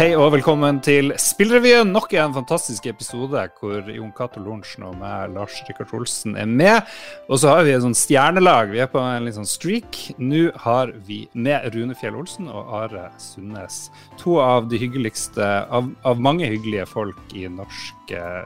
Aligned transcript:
Hei 0.00 0.14
og 0.16 0.30
velkommen 0.32 0.78
til 0.80 1.12
Spillrevyen. 1.20 1.90
Nok 1.92 2.14
en 2.16 2.32
fantastisk 2.32 2.86
episode 2.88 3.42
hvor 3.58 3.84
Jon 3.92 4.14
Cato 4.16 4.40
Lorentzen 4.40 4.86
og 4.88 4.94
meg, 4.96 5.34
Lars 5.34 5.58
Rikard 5.68 5.92
Olsen, 5.92 6.38
er 6.40 6.48
med. 6.48 6.88
Og 7.28 7.42
så 7.42 7.50
har 7.52 7.66
vi 7.66 7.74
et 7.74 7.84
sånn 7.84 7.92
stjernelag. 7.92 8.72
Vi 8.72 8.80
er 8.80 8.88
på 8.88 8.96
en 8.96 9.28
litt 9.28 9.36
sånn 9.36 9.50
streak. 9.50 9.98
Nå 10.16 10.46
har 10.64 10.94
vi 11.04 11.26
med 11.36 11.68
Rune 11.76 11.92
Fjell 12.00 12.16
Olsen 12.16 12.48
og 12.48 12.72
Are 12.80 13.10
Sundnes. 13.20 13.90
To 14.24 14.40
av 14.40 14.72
de 14.72 14.80
hyggeligste 14.80 15.52
av, 15.68 15.92
av 16.08 16.24
mange 16.30 16.48
hyggelige 16.48 16.88
folk 16.88 17.36
i 17.36 17.44
norsk 17.52 17.99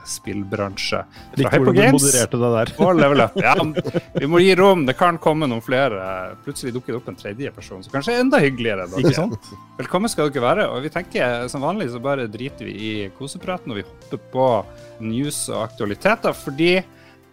spillbransje. 0.09 1.01
Fra. 2.77 2.89
Og 2.91 2.99
level 3.01 3.25
up. 3.25 3.39
Ja, 3.41 3.55
vi 4.21 4.29
må 4.31 4.43
gi 4.43 4.55
rom. 4.59 4.85
Det 4.89 4.97
kan 4.99 5.19
komme 5.23 5.49
noen 5.51 5.65
flere. 5.65 6.35
Plutselig 6.45 6.75
dukker 6.77 6.95
det 6.95 7.01
opp 7.01 7.13
en 7.13 7.21
tredje 7.21 7.53
person, 7.55 7.83
som 7.85 7.95
kanskje 7.95 8.19
enda 8.23 8.41
hyggeligere. 8.43 8.89
Velkommen 9.79 10.13
skal 10.13 10.31
dere 10.31 10.47
være. 10.47 10.69
Og 10.75 10.85
vi 10.85 10.93
tenker 10.95 11.49
som 11.53 11.65
vanlig 11.65 11.91
så 11.93 12.03
bare 12.03 12.29
driter 12.31 12.69
vi 12.69 12.75
i 12.75 12.95
kosepraten 13.19 13.73
og 13.73 13.81
vi 13.81 13.87
hopper 13.87 14.27
på 14.35 14.49
news 15.05 15.47
og 15.53 15.65
aktualiteter, 15.65 16.37
fordi 16.37 16.77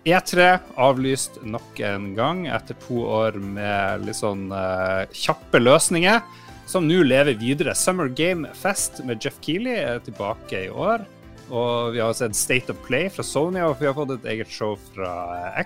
E3 0.02 0.46
avlyst 0.82 1.38
nok 1.46 1.80
en 1.86 2.14
gang 2.18 2.48
etter 2.50 2.78
to 2.88 3.04
år 3.06 3.38
med 3.38 4.08
litt 4.08 4.18
sånn 4.18 4.48
uh, 4.50 5.06
kjappe 5.14 5.62
løsninger, 5.62 6.24
som 6.66 6.88
nå 6.88 7.04
lever 7.06 7.38
videre. 7.38 7.76
Summer 7.78 8.10
Game 8.10 8.50
Fest 8.58 9.04
med 9.06 9.22
Jeff 9.22 9.38
Keeley 9.46 9.78
er 9.78 10.02
tilbake 10.06 10.66
i 10.66 10.72
år. 10.74 11.06
Og 11.52 11.92
vi 11.96 12.00
har 12.00 12.14
sett 12.16 12.38
State 12.40 12.72
of 12.72 12.80
Play 12.86 13.10
fra 13.12 13.26
Sony, 13.28 13.60
og 13.66 13.76
vi 13.82 13.90
har 13.90 13.96
fått 13.98 14.14
et 14.16 14.28
eget 14.34 14.52
show 14.52 14.78
fra 14.94 15.12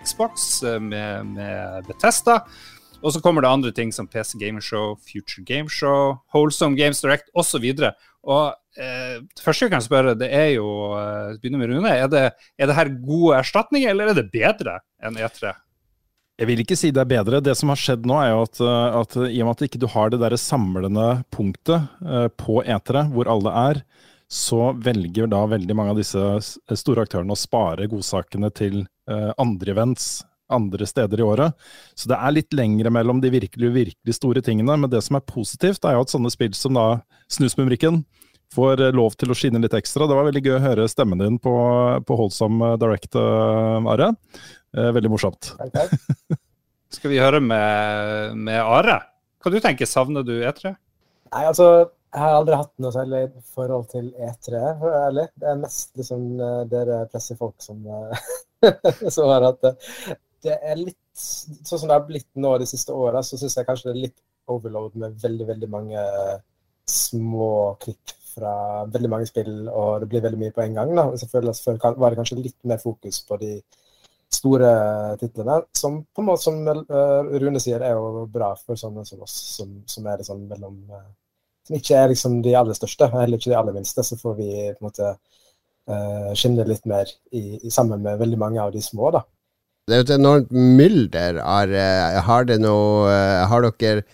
Xbox 0.01 0.63
eh, 0.65 0.79
med, 0.81 1.35
med 1.35 1.85
Bethesda. 1.85 2.39
Og 3.05 3.13
så 3.13 3.21
kommer 3.21 3.45
det 3.45 3.51
andre 3.53 3.71
ting 3.75 3.91
som 3.93 4.07
PC 4.09 4.39
Gameshow, 4.41 4.95
Future 5.05 5.45
Gameshow, 5.45 6.15
Wholesome 6.33 6.77
Games 6.79 7.03
Direct 7.03 7.29
osv. 7.37 7.67
Og 8.25 8.79
eh, 8.81 9.19
første 9.37 9.67
jeg 9.67 9.75
kan 9.75 9.85
spørre, 9.85 10.15
det 10.17 10.31
er 10.33 10.55
jo 10.55 10.69
eh, 10.97 11.35
begynner 11.37 11.61
med 11.61 11.75
Rune. 11.75 11.91
Er 11.93 12.09
det, 12.09 12.25
er 12.57 12.71
det 12.71 12.79
her 12.79 12.89
gode 13.05 13.37
erstatninger, 13.43 13.93
eller 13.93 14.09
er 14.09 14.17
det 14.17 14.31
bedre 14.33 14.79
enn 15.05 15.21
E3? 15.21 15.53
Jeg 16.35 16.49
vil 16.49 16.65
ikke 16.65 16.75
si 16.75 16.89
det 16.91 16.99
er 17.05 17.11
bedre. 17.13 17.39
Det 17.43 17.53
som 17.55 17.69
har 17.71 17.79
skjedd 17.79 18.07
nå, 18.09 18.17
er 18.19 18.33
jo 18.33 18.41
at, 18.43 18.63
eh, 18.63 18.97
at 19.03 19.19
i 19.29 19.37
og 19.43 19.47
med 19.47 19.53
at 19.53 19.67
ikke 19.69 19.83
du 19.85 19.87
har 19.93 20.11
det 20.11 20.23
der 20.23 20.35
samlende 20.39 21.07
punktet 21.31 21.93
eh, 22.03 22.27
på 22.41 22.59
etere, 22.65 23.05
hvor 23.13 23.29
alle 23.31 23.53
er, 23.69 23.85
så 24.31 24.71
velger 24.81 25.29
da 25.29 25.43
veldig 25.49 25.75
mange 25.77 25.93
av 25.93 25.99
disse 25.99 26.77
store 26.77 27.05
aktørene 27.05 27.35
å 27.35 27.39
spare 27.39 27.89
godsakene 27.89 28.49
til 28.55 28.81
uh, 29.09 29.31
andre 29.37 29.75
events 29.75 30.23
andre 30.51 30.85
steder 30.85 31.19
i 31.19 31.25
året. 31.25 31.53
Så 31.95 32.09
det 32.09 32.17
er 32.19 32.35
litt 32.35 32.53
lengre 32.53 32.91
mellom 32.93 33.21
de 33.21 33.31
virkelig, 33.33 33.71
virkelig 33.73 34.17
store 34.17 34.43
tingene. 34.45 34.77
Men 34.77 34.91
det 34.91 35.01
som 35.05 35.17
er 35.17 35.25
positivt, 35.25 35.85
er 35.85 35.97
jo 35.97 36.05
at 36.05 36.13
sånne 36.13 36.31
spill 36.33 36.53
som 36.57 36.77
da 36.77 36.85
Snusmumrikken 37.33 38.03
får 38.53 38.83
eh, 38.85 38.95
lov 38.95 39.17
til 39.19 39.33
å 39.33 39.37
skinne 39.37 39.61
litt 39.63 39.75
ekstra. 39.77 40.07
Det 40.07 40.17
var 40.17 40.27
veldig 40.29 40.43
gøy 40.45 40.57
å 40.59 40.63
høre 40.63 40.87
stemmen 40.91 41.21
din 41.21 41.39
på, 41.41 41.55
på 42.05 42.19
Holdsom 42.19 42.61
Direct, 42.81 43.17
uh, 43.17 43.81
Are. 43.91 44.11
Uh, 44.75 44.91
veldig 44.95 45.11
morsomt. 45.15 45.53
Skal 46.95 47.11
vi 47.11 47.19
høre 47.19 47.41
med, 47.43 48.37
med, 48.37 48.61
Are? 48.61 49.01
Hva 49.41 49.51
du 49.51 49.59
tenker 49.61 49.89
Savner 49.89 50.25
du 50.25 50.37
E3? 50.37 50.75
Nei, 51.33 51.43
altså, 51.49 51.89
jeg 52.15 52.23
har 52.23 52.37
aldri 52.39 52.59
hatt 52.59 52.73
noe 52.79 52.93
særlig 52.95 53.23
forhold 53.55 53.89
til 53.91 54.11
E3, 54.15 54.59
for 54.79 54.87
å 54.87 54.93
være 54.93 55.07
ærlig. 55.09 55.25
Det 55.41 55.49
er 55.51 55.63
mest 55.63 55.97
liksom 55.99 56.27
dere 56.71 57.01
pressefolk 57.11 57.55
som, 57.63 57.81
som 59.15 59.33
har 59.33 59.49
hatt 59.49 59.65
det 59.67 59.75
det 60.45 60.57
er 60.61 60.77
litt 60.79 60.97
sånn 61.15 61.79
som 61.79 61.89
det 61.89 61.95
har 61.95 62.05
blitt 62.07 62.29
nå 62.41 62.51
de 62.61 62.67
siste 62.69 62.93
åra, 62.93 63.23
så 63.23 63.39
syns 63.39 63.55
jeg 63.57 63.67
kanskje 63.67 63.89
det 63.89 63.95
er 63.95 64.03
litt 64.07 64.19
overload 64.51 64.97
med 65.01 65.15
veldig, 65.21 65.47
veldig 65.47 65.69
mange 65.71 66.03
små 66.89 67.49
klipp 67.81 68.13
fra 68.35 68.83
veldig 68.91 69.09
mange 69.09 69.29
spill, 69.29 69.53
og 69.71 70.03
det 70.03 70.09
blir 70.11 70.23
veldig 70.25 70.41
mye 70.41 70.53
på 70.55 70.63
en 70.65 70.77
gang. 70.77 70.91
da. 70.97 71.07
Selvfølgelig 71.17 71.55
Før 71.63 71.97
var 72.01 72.11
det 72.11 72.19
kanskje 72.19 72.41
litt 72.41 72.57
mer 72.67 72.81
fokus 72.83 73.21
på 73.25 73.39
de 73.41 73.53
store 74.35 74.71
titlene, 75.21 75.61
som 75.77 76.01
på 76.03 76.21
en 76.21 76.27
måte 76.27 76.43
som 76.43 76.57
eh, 76.67 77.35
Rune 77.41 77.61
sier 77.63 77.83
er 77.85 77.95
jo 77.95 78.25
bra 78.31 78.51
for 78.59 78.77
sånne 78.79 79.05
som 79.07 79.21
oss, 79.23 79.35
som, 79.55 79.77
som 79.87 80.09
er 80.11 80.19
liksom 80.19 80.41
mellom 80.49 80.81
eh, 80.91 81.07
Som 81.65 81.79
ikke 81.79 81.97
er 81.97 82.11
liksom 82.11 82.41
de 82.45 82.53
aller 82.57 82.77
største, 82.77 83.09
heller 83.13 83.39
ikke 83.39 83.51
de 83.51 83.57
aller 83.57 83.75
minste. 83.75 84.03
Så 84.05 84.17
får 84.19 84.35
vi 84.37 84.49
på 84.51 84.83
en 84.83 84.89
måte 84.89 85.13
uh, 85.15 86.33
skinne 86.37 86.65
litt 86.69 86.85
mer 86.89 87.09
i, 87.33 87.61
i, 87.61 87.71
sammen 87.73 88.03
med 88.05 88.21
veldig 88.21 88.41
mange 88.41 88.61
av 88.61 88.75
de 88.75 88.83
små, 88.85 89.09
da. 89.15 89.25
Det 89.85 89.93
er 89.93 89.99
jo 90.01 90.05
et 90.07 90.13
enormt 90.15 90.53
mylder. 90.53 91.41
Har, 91.45 91.73
har, 92.25 92.45
det 92.49 92.57
noe, 92.63 93.09
eh, 93.13 93.43
har 93.45 93.67
dere 93.67 94.05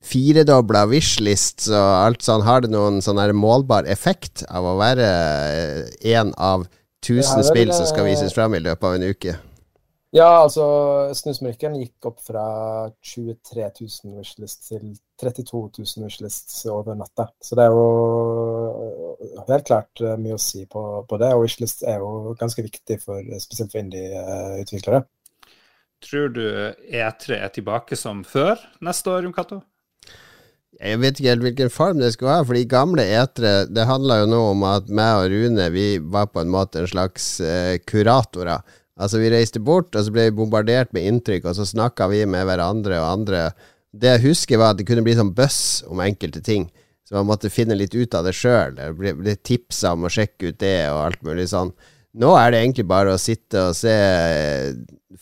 firedobla 0.00 0.86
wishlist 0.90 1.68
og 1.68 1.90
alt 2.06 2.24
sånn? 2.24 2.44
Har 2.46 2.64
det 2.64 2.72
noen 2.72 3.00
sånn 3.04 3.20
målbar 3.36 3.88
effekt 3.90 4.44
av 4.48 4.66
å 4.66 4.78
være 4.80 5.10
én 6.00 6.32
eh, 6.32 6.36
av 6.36 6.66
tusen 7.04 7.44
spill 7.46 7.72
som 7.72 7.86
skal 7.88 8.08
vises 8.08 8.34
fram 8.36 8.56
i 8.56 8.62
løpet 8.64 8.88
av 8.88 8.96
en 8.96 9.06
uke? 9.12 9.36
Ja, 10.10 10.42
altså 10.42 10.64
snusmurken 11.14 11.76
gikk 11.78 12.08
opp 12.08 12.18
fra 12.26 12.42
23 13.06 13.62
000 13.62 14.16
wishlist 14.18 14.64
til 14.66 14.96
32 15.22 15.60
000 15.78 16.02
wishlists 16.02 16.64
over 16.66 16.98
natta. 16.98 17.28
Så 17.38 17.54
det 17.54 17.68
er 17.68 17.76
jo 17.76 19.44
helt 19.46 19.68
klart 19.68 20.02
mye 20.18 20.34
å 20.34 20.42
si 20.42 20.64
på, 20.66 20.82
på 21.06 21.20
det. 21.22 21.30
Og 21.36 21.44
wishlist 21.44 21.86
er 21.86 22.02
jo 22.02 22.34
ganske 22.40 22.66
viktig 22.66 22.98
for, 23.04 23.22
spesielt 23.38 23.70
for 23.70 23.84
indie-utviklere. 23.84 25.04
Tror 26.02 26.30
du 26.34 26.44
E3 26.90 27.38
er 27.38 27.54
tilbake 27.54 27.98
som 27.98 28.24
før 28.26 28.58
neste 28.82 29.12
år, 29.12 29.28
Jon 29.28 29.36
Cato? 29.36 29.60
Jeg 30.80 31.00
vet 31.02 31.18
ikke 31.18 31.28
helt 31.28 31.44
hvilken 31.44 31.72
form 31.72 31.98
det 32.00 32.12
skulle 32.14 32.38
ha, 32.38 32.44
for 32.46 32.56
de 32.56 32.62
gamle 32.64 33.04
etere 33.04 33.66
Det 33.68 33.84
handla 33.84 34.20
jo 34.22 34.28
nå 34.30 34.38
om 34.54 34.62
at 34.64 34.86
meg 34.88 35.18
og 35.18 35.32
Rune 35.34 35.66
Vi 35.74 35.88
var 36.00 36.30
på 36.32 36.40
en 36.40 36.52
måte 36.52 36.80
en 36.80 36.88
slags 36.88 37.26
eh, 37.44 37.76
kuratorer. 37.84 38.64
Altså 39.00 39.20
Vi 39.22 39.30
reiste 39.32 39.62
bort, 39.64 39.94
og 39.96 40.04
så 40.04 40.12
ble 40.12 40.28
vi 40.28 40.36
bombardert 40.36 40.92
med 40.96 41.06
inntrykk, 41.08 41.48
og 41.48 41.56
så 41.56 41.64
snakka 41.68 42.10
vi 42.12 42.24
med 42.28 42.44
hverandre 42.48 43.00
og 43.00 43.08
andre. 43.14 43.46
Det 43.90 44.12
jeg 44.14 44.24
husker, 44.28 44.60
var 44.60 44.74
at 44.74 44.80
det 44.80 44.86
kunne 44.90 45.04
bli 45.06 45.16
sånn 45.16 45.32
bøss 45.36 45.82
om 45.88 46.02
enkelte 46.04 46.42
ting. 46.44 46.68
Så 47.08 47.16
man 47.16 47.30
måtte 47.32 47.50
finne 47.50 47.74
litt 47.74 47.96
ut 47.96 48.14
av 48.14 48.28
det 48.28 48.36
sjøl. 48.38 48.76
det 48.76 49.14
ble 49.18 49.34
tipsa 49.42 49.96
om 49.96 50.04
å 50.06 50.12
sjekke 50.12 50.52
ut 50.52 50.60
det 50.62 50.76
og 50.92 51.00
alt 51.08 51.24
mulig 51.26 51.48
sånn. 51.50 51.72
Nå 52.20 52.30
er 52.38 52.52
det 52.52 52.60
egentlig 52.60 52.84
bare 52.90 53.14
å 53.14 53.22
sitte 53.22 53.70
og 53.70 53.76
se 53.78 53.94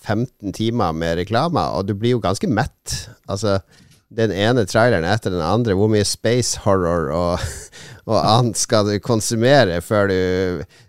15 0.05 0.53
timer 0.56 0.93
med 0.97 1.17
reklame, 1.22 1.62
og 1.77 1.88
du 1.88 1.94
blir 1.97 2.17
jo 2.17 2.22
ganske 2.25 2.49
mett. 2.49 2.97
Altså, 3.28 3.59
den 4.08 4.32
ene 4.32 4.64
traileren 4.69 5.04
etter 5.04 5.34
den 5.34 5.44
andre, 5.44 5.76
hvor 5.76 5.91
mye 5.92 6.06
space 6.06 6.62
horror 6.64 7.10
og, 7.12 7.48
og 8.10 8.19
annet 8.19 8.60
skal 8.60 8.88
du 8.88 8.96
konsumere 9.04 9.82
før 9.84 10.12
du 10.12 10.20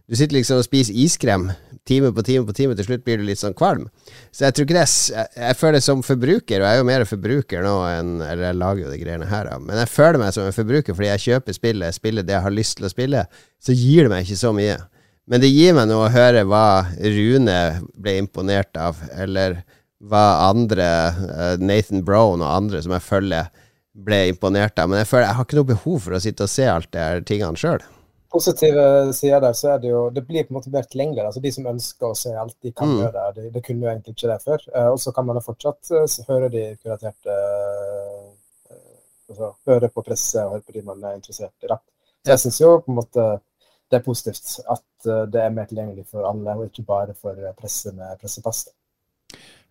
Du 0.10 0.16
sitter 0.18 0.40
liksom 0.40 0.58
og 0.58 0.66
spiser 0.66 0.96
iskrem 0.98 1.52
time 1.90 2.12
på 2.14 2.24
time 2.26 2.46
på 2.46 2.54
time, 2.54 2.76
til 2.78 2.86
slutt 2.86 3.04
blir 3.06 3.20
du 3.20 3.26
litt 3.26 3.42
sånn 3.42 3.56
kvalm. 3.58 3.88
Så 4.34 4.46
jeg 4.46 4.56
tror 4.56 4.66
ikke 4.66 4.78
det 4.78 4.86
Jeg, 4.90 5.30
jeg 5.38 5.58
føler 5.58 5.84
som 5.84 6.04
forbruker, 6.06 6.62
og 6.62 6.66
jeg 6.66 6.78
er 6.78 6.82
jo 6.82 6.88
mer 6.90 7.06
forbruker 7.10 7.66
nå 7.66 7.76
enn 7.88 8.12
Eller 8.26 8.50
jeg 8.50 8.60
lager 8.60 8.84
jo 8.84 8.94
de 8.94 9.02
greiene 9.02 9.30
her, 9.30 9.50
men 9.64 9.82
jeg 9.84 9.92
føler 9.94 10.22
meg 10.22 10.34
som 10.36 10.46
en 10.46 10.56
forbruker 10.56 10.98
fordi 10.98 11.12
jeg 11.12 11.26
kjøper 11.26 11.58
spillet, 11.58 11.98
spiller 11.98 12.26
det 12.26 12.38
jeg 12.38 12.46
har 12.46 12.56
lyst 12.56 12.78
til 12.80 12.90
å 12.90 12.94
spille, 12.94 13.26
så 13.62 13.76
gir 13.76 14.06
det 14.06 14.14
meg 14.14 14.26
ikke 14.26 14.42
så 14.44 14.54
mye. 14.56 14.78
Men 15.30 15.44
det 15.44 15.52
gir 15.54 15.76
meg 15.78 15.90
noe 15.90 16.08
å 16.08 16.14
høre 16.14 16.46
hva 16.50 16.66
Rune 16.98 17.60
ble 17.94 18.16
imponert 18.18 18.80
av, 18.82 18.98
eller 19.14 19.60
hva 20.00 20.26
andre, 20.48 20.90
uh, 21.20 21.56
Nathan 21.60 22.04
Brown 22.08 22.44
og 22.44 22.50
andre 22.50 22.82
som 22.84 22.96
jeg 22.96 23.06
følger, 23.06 23.50
ble 24.00 24.20
imponert 24.30 24.80
av. 24.80 24.90
Men 24.90 25.02
jeg 25.02 25.10
føler 25.10 25.28
jeg 25.28 25.38
har 25.38 25.48
ikke 25.48 25.58
noe 25.60 25.72
behov 25.74 26.04
for 26.06 26.16
å 26.16 26.22
sitte 26.24 26.46
og 26.46 26.52
se 26.52 26.68
alt 26.72 26.92
det 26.94 27.04
her 27.04 27.26
tingene 27.28 27.60
sjøl. 27.60 27.84
Positive 28.30 28.84
sider 29.18 29.42
der, 29.42 29.56
så 29.58 29.72
er 29.74 29.80
det 29.82 29.90
jo 29.90 30.04
Det 30.14 30.22
blir 30.28 30.46
på 30.46 30.54
en 30.54 30.60
måte 30.60 30.72
mer 30.72 30.86
tilgjengelig. 30.86 31.26
Altså 31.26 31.42
de 31.42 31.52
som 31.52 31.68
ønsker 31.72 32.12
å 32.12 32.18
se 32.18 32.34
alt, 32.38 32.56
de 32.62 32.72
kan 32.72 32.92
mm. 32.92 33.00
gjøre 33.02 33.26
det. 33.36 33.48
Det, 33.56 33.64
kunne 33.66 33.86
jo 33.88 33.92
egentlig 33.92 34.16
ikke 34.16 34.32
det 34.32 34.40
før. 34.46 34.66
Uh, 34.76 34.90
og 34.94 35.00
så 35.04 35.14
kan 35.16 35.28
man 35.28 35.40
jo 35.40 35.46
fortsatt 35.50 35.94
uh, 35.96 36.20
høre 36.30 36.52
de 36.54 36.66
kuraterte 36.78 37.38
altså, 39.30 39.54
Høre 39.70 39.92
på 39.94 40.06
presse 40.06 40.46
og 40.46 40.58
høre 40.58 40.68
på 40.68 40.78
de 40.78 40.86
man 40.86 41.04
er 41.04 41.18
interessert 41.18 41.66
i. 41.66 41.72
da. 41.72 41.82
Så 42.24 42.36
jeg 42.36 42.44
syns 42.46 42.62
jo 42.62 42.74
på 42.86 42.94
en 42.94 43.00
måte 43.00 43.30
det 43.90 43.98
er 43.98 44.06
positivt 44.06 44.60
at 44.70 45.08
eh, 45.10 45.24
det 45.34 45.42
er 45.42 45.54
mer 45.54 45.70
tilgjengelig 45.70 46.06
for 46.12 46.28
alle, 46.30 46.54
og 46.54 46.68
ikke 46.70 46.86
bare 46.86 47.16
for 47.18 47.38
presse 47.58 47.94
med 47.98 48.20
pressepass. 48.22 48.68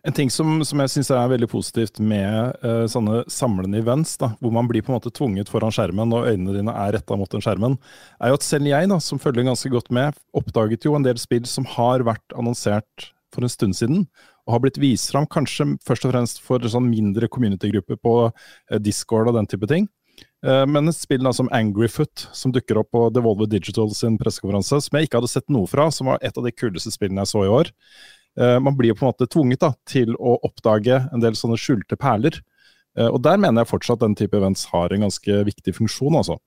En 0.09 0.15
ting 0.17 0.31
som, 0.33 0.63
som 0.65 0.81
jeg 0.81 0.93
syns 0.95 1.11
er 1.13 1.29
veldig 1.29 1.51
positivt 1.53 1.99
med 2.01 2.55
uh, 2.63 2.87
sånne 2.89 3.27
samlende 3.29 3.77
events, 3.83 4.15
da, 4.17 4.31
hvor 4.41 4.55
man 4.57 4.69
blir 4.71 4.81
på 4.81 4.89
en 4.89 4.97
måte 4.97 5.13
tvunget 5.13 5.51
foran 5.53 5.75
skjermen 5.75 6.15
og 6.17 6.31
øynene 6.31 6.55
dine 6.57 6.73
er 6.73 6.95
retta 6.97 7.19
mot 7.19 7.29
den 7.35 7.45
skjermen, 7.45 7.77
er 8.17 8.33
jo 8.33 8.39
at 8.39 8.47
selv 8.47 8.71
jeg, 8.71 8.89
da, 8.89 8.97
som 9.05 9.21
følger 9.21 9.45
ganske 9.51 9.73
godt 9.75 9.93
med, 9.93 10.17
oppdaget 10.39 10.89
jo 10.89 10.97
en 10.97 11.05
del 11.05 11.21
spill 11.21 11.45
som 11.51 11.69
har 11.75 12.07
vært 12.09 12.39
annonsert 12.41 13.11
for 13.35 13.45
en 13.45 13.53
stund 13.53 13.77
siden, 13.77 14.07
og 14.49 14.57
har 14.57 14.65
blitt 14.65 14.81
vist 14.81 15.13
fram 15.13 15.29
kanskje 15.29 15.75
først 15.85 16.09
og 16.09 16.15
fremst 16.15 16.41
for 16.41 16.65
sånn 16.73 16.89
mindre 16.89 17.29
community-grupper 17.29 18.01
på 18.01 18.17
uh, 18.31 18.81
Discord 18.81 19.29
og 19.29 19.37
den 19.37 19.51
type 19.51 19.69
ting. 19.69 19.91
Eh, 20.47 20.65
men 20.71 20.87
et 20.91 20.97
spill 20.97 21.25
da, 21.27 21.33
som 21.35 21.51
Angryfoot, 21.55 22.29
som 22.37 22.55
dukker 22.55 22.79
opp 22.81 22.93
på 22.95 23.05
Devolver 23.15 23.49
Digital 23.51 23.91
sin 23.95 24.19
pressekonferanse, 24.21 24.81
som 24.85 24.99
jeg 24.99 25.09
ikke 25.09 25.21
hadde 25.21 25.31
sett 25.33 25.53
noe 25.53 25.69
fra, 25.71 25.89
som 25.95 26.11
var 26.13 26.23
et 26.23 26.39
av 26.39 26.47
de 26.47 26.55
kuleste 26.55 26.93
spillene 26.95 27.25
jeg 27.25 27.33
så 27.33 27.45
i 27.45 27.53
år. 27.53 27.73
Eh, 28.39 28.59
man 28.61 28.77
blir 28.77 28.93
jo 28.93 28.99
på 28.99 29.07
en 29.07 29.13
måte 29.13 29.27
tvunget 29.31 29.65
da, 29.65 29.73
til 29.89 30.15
å 30.17 30.37
oppdage 30.47 31.01
en 31.13 31.25
del 31.25 31.37
sånne 31.39 31.59
skjulte 31.59 31.99
perler. 31.99 32.39
Eh, 32.99 33.09
og 33.09 33.21
der 33.25 33.41
mener 33.41 33.65
jeg 33.65 33.73
fortsatt 33.73 34.05
den 34.05 34.15
type 34.19 34.37
events 34.39 34.69
har 34.73 34.95
en 34.95 35.09
ganske 35.09 35.43
viktig 35.49 35.75
funksjon, 35.81 36.21
altså. 36.21 36.39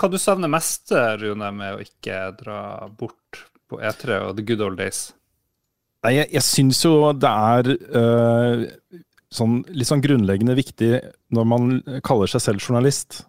hva 0.00 0.10
du 0.12 0.18
savner 0.20 0.52
mest, 0.52 0.92
Rune, 1.20 1.52
med 1.56 1.76
å 1.76 1.84
ikke 1.84 2.22
dra 2.40 2.60
bort 2.88 3.44
på 3.68 3.80
E3 3.82 4.20
og 4.28 4.36
the 4.38 4.44
good 4.46 4.64
old 4.64 4.80
days? 4.80 5.10
Nei, 6.06 6.18
jeg, 6.20 6.30
jeg 6.36 6.46
syns 6.46 6.82
jo 6.84 6.92
det 7.16 7.30
er 7.30 7.70
uh, 7.96 8.66
sånn, 9.34 9.62
litt 9.74 9.88
sånn 9.88 10.04
grunnleggende 10.04 10.54
viktig 10.54 10.90
når 11.34 11.48
man 11.50 11.72
kaller 12.06 12.30
seg 12.30 12.44
selv 12.44 12.62
journalist, 12.62 13.24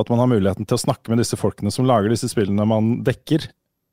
at 0.00 0.08
man 0.08 0.22
har 0.22 0.30
muligheten 0.30 0.64
til 0.64 0.78
å 0.78 0.80
snakke 0.80 1.12
med 1.12 1.20
disse 1.20 1.36
folkene 1.36 1.74
som 1.74 1.84
lager 1.84 2.08
disse 2.14 2.30
spillene 2.30 2.64
man 2.64 2.94
dekker. 3.04 3.50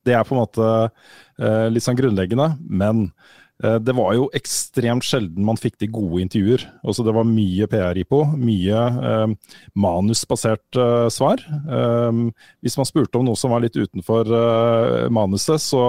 Det 0.07 0.15
er 0.15 0.23
på 0.23 0.37
en 0.37 0.41
måte 0.45 0.69
uh, 0.87 1.65
litt 1.73 1.83
sånn 1.83 1.99
grunnleggende, 1.99 2.53
men 2.63 3.09
det 3.59 3.91
var 3.91 4.13
jo 4.15 4.29
ekstremt 4.37 5.03
sjelden 5.03 5.43
man 5.43 5.57
fikk 5.59 5.73
de 5.81 5.89
gode 5.91 6.21
intervjuer. 6.23 6.61
Også 6.87 7.03
det 7.03 7.11
var 7.15 7.27
mye 7.27 7.67
PR 7.67 7.97
i 7.99 8.05
på, 8.07 8.21
mye 8.39 8.83
eh, 9.09 9.53
manusbasert 9.75 10.79
eh, 10.79 11.07
svar. 11.11 11.43
Eh, 11.43 12.21
hvis 12.63 12.77
man 12.79 12.87
spurte 12.87 13.19
om 13.19 13.27
noe 13.27 13.39
som 13.39 13.51
var 13.51 13.63
litt 13.63 13.75
utenfor 13.75 14.31
eh, 14.31 15.07
manuset, 15.11 15.59
så 15.59 15.81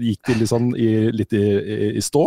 gikk 0.00 0.22
de 0.30 0.38
liksom 0.42 0.70
i, 0.76 0.90
litt 1.12 1.36
i, 1.36 1.44
i, 1.58 1.90
i, 1.98 2.04
stå. 2.04 2.24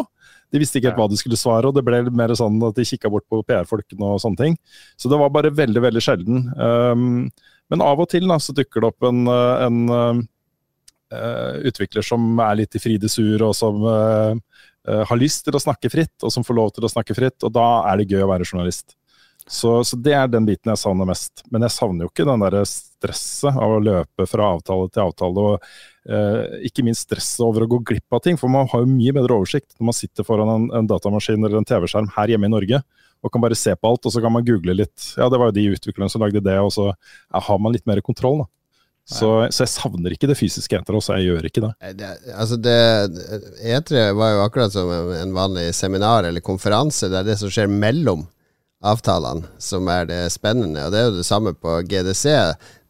De 0.51 0.61
visste 0.61 0.77
ikke 0.77 0.91
helt 0.91 0.99
hva 0.99 1.09
de 1.09 1.17
skulle 1.17 1.39
svare, 1.39 1.69
og 1.69 1.77
det 1.77 1.85
ble 1.87 2.03
mer 2.11 2.35
sånn 2.37 2.59
at 2.67 2.77
de 2.77 2.85
kikka 2.85 3.09
bort 3.09 3.25
på 3.31 3.41
PR-folkene 3.47 4.13
og 4.13 4.21
sånne 4.21 4.41
ting. 4.43 4.59
Så 4.99 5.09
det 5.09 5.17
var 5.17 5.33
bare 5.33 5.53
veldig, 5.55 5.81
veldig 5.87 6.03
sjelden. 6.03 6.43
Um, 6.59 7.31
men 7.71 7.83
av 7.85 8.03
og 8.03 8.11
til 8.11 8.27
da, 8.27 8.35
så 8.35 8.53
dukker 8.53 8.83
det 8.83 8.89
opp 8.91 9.07
en, 9.07 9.21
en 9.31 10.25
utvikler 11.71 12.03
som 12.03 12.35
er 12.43 12.57
litt 12.59 12.75
i 12.75 12.81
fride 12.83 13.07
sur, 13.11 13.47
og 13.47 13.55
som 13.55 13.79
har 14.87 15.19
lyst 15.19 15.45
til 15.45 15.57
å 15.57 15.61
snakke 15.61 15.91
fritt, 15.93 16.15
og 16.23 16.33
som 16.33 16.45
får 16.45 16.57
lov 16.57 16.73
til 16.75 16.87
å 16.87 16.91
snakke 16.91 17.15
fritt. 17.17 17.37
Og 17.45 17.53
da 17.53 17.67
er 17.91 18.01
det 18.01 18.09
gøy 18.09 18.25
å 18.25 18.31
være 18.31 18.47
journalist. 18.47 18.95
Så, 19.47 19.83
så 19.83 19.97
det 19.97 20.13
er 20.15 20.29
den 20.29 20.45
biten 20.47 20.69
jeg 20.71 20.79
savner 20.81 21.07
mest. 21.09 21.43
Men 21.53 21.65
jeg 21.65 21.75
savner 21.75 22.05
jo 22.05 22.11
ikke 22.11 22.27
den 22.29 22.43
der 22.43 22.61
stresset 22.69 23.57
av 23.57 23.75
å 23.75 23.81
løpe 23.83 24.27
fra 24.29 24.51
avtale 24.55 24.89
til 24.89 25.05
avtale. 25.05 25.45
og 25.53 26.65
ikke 26.65 26.85
minst 26.85 27.05
stresset 27.05 27.43
over 27.45 27.65
å 27.65 27.69
gå 27.69 27.81
glipp 27.91 28.15
av 28.15 28.23
ting, 28.25 28.39
for 28.39 28.49
man 28.49 28.69
har 28.71 28.81
jo 28.81 28.89
mye 28.89 29.13
bedre 29.13 29.37
oversikt 29.37 29.75
når 29.77 29.89
man 29.91 29.97
sitter 29.97 30.25
foran 30.25 30.49
en, 30.49 30.67
en 30.79 30.89
datamaskin 30.89 31.37
eller 31.43 31.59
en 31.59 31.67
TV-skjerm 31.67 32.09
her 32.15 32.33
hjemme 32.33 32.49
i 32.49 32.53
Norge 32.55 32.81
og 33.21 33.29
kan 33.33 33.43
bare 33.43 33.57
se 33.57 33.73
på 33.77 33.89
alt, 33.89 34.05
og 34.05 34.13
så 34.13 34.21
kan 34.23 34.33
man 34.33 34.45
google 34.45 34.73
litt. 34.73 35.11
Ja, 35.13 35.27
det 35.29 35.37
var 35.37 35.51
jo 35.51 35.57
de 35.59 35.67
utviklerne 35.75 36.09
som 36.09 36.23
lagde 36.23 36.41
det, 36.41 36.57
og 36.57 36.71
så 36.73 36.87
ja, 36.89 37.41
har 37.45 37.59
man 37.61 37.75
litt 37.75 37.85
mer 37.89 38.01
kontroll. 38.01 38.41
da. 38.41 38.49
Så, 39.07 39.27
så, 39.49 39.63
jeg 39.65 39.71
savner 39.73 40.13
ikke 40.13 40.29
det 40.29 40.37
fysiske 40.39 40.77
eteret 40.77 40.97
også, 40.99 41.17
jeg 41.19 41.31
gjør 41.31 41.47
ikke 41.49 41.63
det. 41.65 41.71
det 41.99 42.11
altså 42.31 42.57
det 42.61 42.75
E3 43.59 44.03
var 44.15 44.35
jo 44.35 44.43
akkurat 44.45 44.75
som 44.75 44.91
en 45.17 45.33
vanlig 45.35 45.71
seminar 45.75 46.27
eller 46.29 46.43
konferanse. 46.45 47.09
Det 47.11 47.19
er 47.19 47.27
det 47.27 47.39
som 47.41 47.51
skjer 47.51 47.71
mellom 47.71 48.27
avtalene 48.81 49.49
som 49.61 49.89
er 49.91 50.07
det 50.09 50.21
spennende. 50.33 50.85
Og 50.85 50.93
det 50.93 51.01
er 51.01 51.09
jo 51.09 51.17
det 51.17 51.27
samme 51.27 51.53
på 51.57 51.79
GDC. 51.89 52.37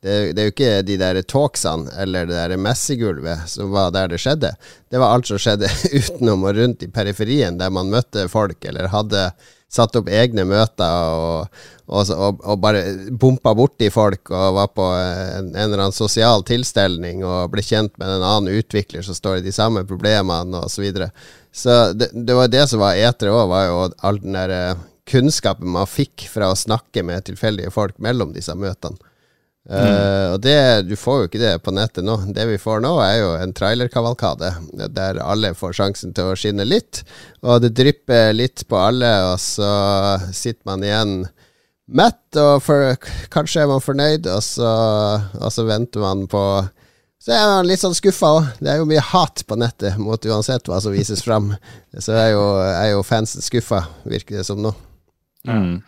Det, 0.02 0.14
det 0.34 0.44
er 0.44 0.48
jo 0.48 0.54
ikke 0.54 0.76
de 0.88 0.98
der 0.98 1.22
talksene 1.30 1.92
eller 2.02 2.30
det 2.30 2.38
der 2.38 2.62
messegulvet 2.62 3.48
som 3.52 3.74
var 3.74 3.92
der 3.96 4.12
det 4.12 4.22
skjedde. 4.22 4.54
Det 4.92 5.02
var 5.02 5.16
alt 5.16 5.30
som 5.30 5.42
skjedde 5.42 5.72
utenom 6.00 6.46
og 6.48 6.56
rundt 6.58 6.86
i 6.86 6.92
periferien, 6.92 7.60
der 7.60 7.74
man 7.74 7.92
møtte 7.92 8.28
folk 8.32 8.66
eller 8.68 8.92
hadde 8.94 9.30
satt 9.72 9.96
opp 9.96 10.10
egne 10.12 10.44
møter 10.48 11.12
og, 11.16 11.62
og, 11.92 12.12
og, 12.16 12.40
og 12.48 12.60
bare 12.64 12.84
bompa 13.20 13.52
borti 13.58 13.90
folk 13.92 14.32
og 14.32 14.56
var 14.56 14.70
på 14.72 14.86
en, 14.96 15.50
en, 15.52 15.58
eller 15.66 15.84
annen 15.84 15.96
sosial 15.96 16.46
tilstelning 16.48 17.26
og 17.28 17.52
ble 17.52 17.64
kjent 17.66 17.98
med 18.00 18.08
en 18.08 18.24
annen 18.24 18.62
utvikler 18.62 19.04
som 19.04 19.18
står 19.18 19.42
i 19.42 19.46
de 19.46 19.52
samme 19.56 19.84
problemene 19.88 20.64
osv. 20.64 20.72
Så, 20.72 20.86
videre. 20.86 21.12
så 21.52 21.76
det, 21.94 22.10
det, 22.16 22.34
var 22.38 22.48
det 22.50 22.64
som 22.72 22.82
var 22.82 22.96
etere 22.98 23.36
òg, 23.36 23.50
var 23.52 23.68
jo 23.68 23.82
all 24.08 24.22
den 24.24 24.40
der 24.40 24.56
eh, 24.56 24.88
kunnskapen 25.12 25.70
man 25.76 25.90
fikk 25.90 26.30
fra 26.32 26.50
å 26.52 26.58
snakke 26.58 27.04
med 27.04 27.28
tilfeldige 27.28 27.74
folk 27.76 28.00
mellom 28.02 28.32
disse 28.34 28.56
møtene. 28.56 28.98
Uh, 29.70 30.34
og 30.34 30.40
det, 30.42 30.90
Du 30.90 30.96
får 30.98 31.20
jo 31.20 31.28
ikke 31.30 31.42
det 31.42 31.52
på 31.62 31.74
nettet 31.76 32.06
nå. 32.08 32.16
Det 32.34 32.48
vi 32.50 32.58
får 32.58 32.82
nå, 32.82 32.96
er 33.04 33.20
jo 33.20 33.28
en 33.38 33.54
trailerkavalkade 33.54 34.50
der 34.90 35.20
alle 35.22 35.54
får 35.54 35.76
sjansen 35.78 36.16
til 36.18 36.32
å 36.32 36.40
skinne 36.40 36.66
litt. 36.66 37.04
Og 37.46 37.62
det 37.62 37.76
drypper 37.78 38.34
litt 38.34 38.66
på 38.68 38.80
alle, 38.80 39.12
og 39.30 39.38
så 39.44 39.70
sitter 40.34 40.64
man 40.72 40.88
igjen 40.88 41.16
mett, 41.96 42.24
og 42.40 42.62
for, 42.66 42.96
kanskje 43.34 43.64
er 43.64 43.72
man 43.72 43.84
fornøyd, 43.84 44.30
og 44.32 44.44
så, 44.46 44.72
og 45.40 45.52
så 45.54 45.66
venter 45.68 46.04
man 46.04 46.28
på 46.32 46.44
så 47.22 47.36
er 47.36 47.44
man 47.52 47.68
litt 47.70 47.82
sånn 47.84 47.94
skuffa 47.94 48.30
òg. 48.34 48.46
Det 48.58 48.72
er 48.72 48.80
jo 48.80 48.88
mye 48.90 49.02
hat 49.12 49.44
på 49.46 49.54
nettet 49.62 50.00
mot 50.02 50.24
uansett 50.26 50.66
hva 50.66 50.80
som 50.82 50.94
vises 50.96 51.22
fram. 51.22 51.52
Så 51.94 52.16
er 52.18 52.32
jo, 52.34 52.46
er 52.66 52.88
jo 52.96 53.04
fansen 53.06 53.46
skuffa, 53.46 53.84
virker 54.10 54.40
det 54.40 54.46
som 54.48 54.58
nå. 54.64 54.72
Mm. 55.46 55.84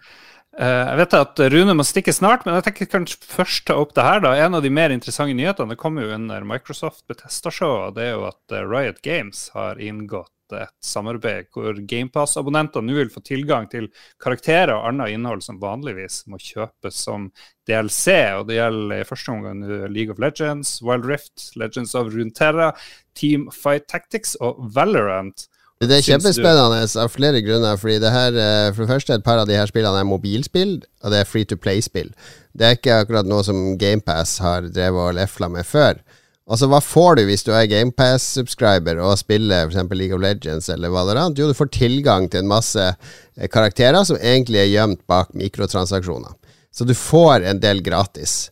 Uh, 0.54 0.84
jeg 0.92 1.00
vet 1.00 1.16
at 1.18 1.42
Rune 1.56 1.74
må 1.74 1.86
stikke 1.90 2.14
snart, 2.14 2.46
men 2.46 2.60
jeg 2.60 2.68
tenker 2.68 2.92
kanskje 2.92 3.18
først 3.26 3.66
ta 3.66 3.80
opp 3.82 3.96
det 3.98 4.06
her. 4.06 4.22
da. 4.22 4.36
En 4.46 4.60
av 4.60 4.62
de 4.62 4.70
mer 4.70 4.94
interessante 4.94 5.34
nyhetene 5.34 5.74
det 5.74 5.80
kommer 5.82 6.06
jo 6.06 6.14
under 6.14 6.46
Microsoft 6.46 7.02
Betesta-show, 7.10 7.88
og 7.88 7.98
det 7.98 8.12
er 8.12 8.14
jo 8.14 8.28
at 8.30 8.54
eh, 8.54 8.68
Riot 8.70 9.02
Games 9.02 9.48
har 9.58 9.82
inngått 9.82 10.30
et 10.62 10.74
samarbeid 10.86 11.50
hvor 11.54 11.78
GamePass-abonnenter 11.90 12.86
nå 12.86 12.96
vil 12.98 13.12
få 13.14 13.24
tilgang 13.26 13.70
til 13.72 13.90
karakterer 14.22 14.76
og 14.76 14.90
annet 14.92 15.16
innhold 15.16 15.44
som 15.46 15.62
vanligvis 15.62 16.24
må 16.32 16.40
kjøpes 16.42 17.02
som 17.08 17.32
DLC. 17.68 18.18
og 18.38 18.48
Det 18.48 18.60
gjelder 18.60 19.02
i 19.02 19.08
første 19.08 19.34
omgang 19.34 19.64
League 19.90 20.14
of 20.14 20.22
Legends, 20.22 20.78
Wild 20.84 21.08
Rift, 21.10 21.50
Legends 21.56 21.96
of 21.96 22.14
Runeterra, 22.14 22.72
Team 23.16 23.50
Fight 23.52 23.88
Tactics 23.90 24.38
og 24.42 24.62
Valorant. 24.76 25.48
Det 25.84 25.98
er 25.98 26.06
kjempespennende 26.06 26.86
av 27.02 27.12
flere 27.12 27.42
grunner. 27.44 27.78
Fordi 27.80 28.00
det 28.00 28.12
her, 28.12 28.36
eh, 28.40 28.72
For 28.72 28.86
det 28.86 28.92
første, 28.94 29.14
et 29.14 29.24
par 29.24 29.38
av 29.38 29.48
de 29.48 29.58
her 29.58 29.68
spillene 29.68 30.00
er 30.00 30.08
mobilspill, 30.08 30.82
og 31.04 31.12
det 31.12 31.20
er 31.20 31.26
free 31.26 31.46
to 31.46 31.56
play-spill. 31.56 32.14
Det 32.56 32.66
er 32.66 32.76
ikke 32.78 33.02
akkurat 33.04 33.26
noe 33.26 33.44
som 33.44 33.78
GamePass 33.78 34.40
har 34.40 34.62
drevet 34.62 35.10
og 35.10 35.16
lefla 35.16 35.50
med 35.50 35.66
før. 35.66 36.00
Altså, 36.44 36.68
Hva 36.68 36.82
får 36.84 37.18
du 37.18 37.26
hvis 37.30 37.46
du 37.48 37.54
er 37.56 37.70
GamePass-subscriber 37.72 39.00
og 39.00 39.16
spiller 39.22 39.70
f.eks. 39.70 39.94
League 39.96 40.16
of 40.16 40.24
Legends 40.24 40.68
eller 40.74 40.92
Valorant? 40.92 41.38
Jo, 41.40 41.48
du 41.48 41.56
får 41.56 41.72
tilgang 41.72 42.28
til 42.28 42.44
en 42.44 42.52
masse 42.52 42.84
eh, 42.84 43.48
karakterer 43.52 44.04
som 44.08 44.20
egentlig 44.20 44.60
er 44.60 44.74
gjemt 44.74 45.06
bak 45.08 45.32
mikrotransaksjoner. 45.40 46.36
Så 46.74 46.84
du 46.90 46.92
får 46.98 47.46
en 47.48 47.62
del 47.64 47.80
gratis 47.86 48.50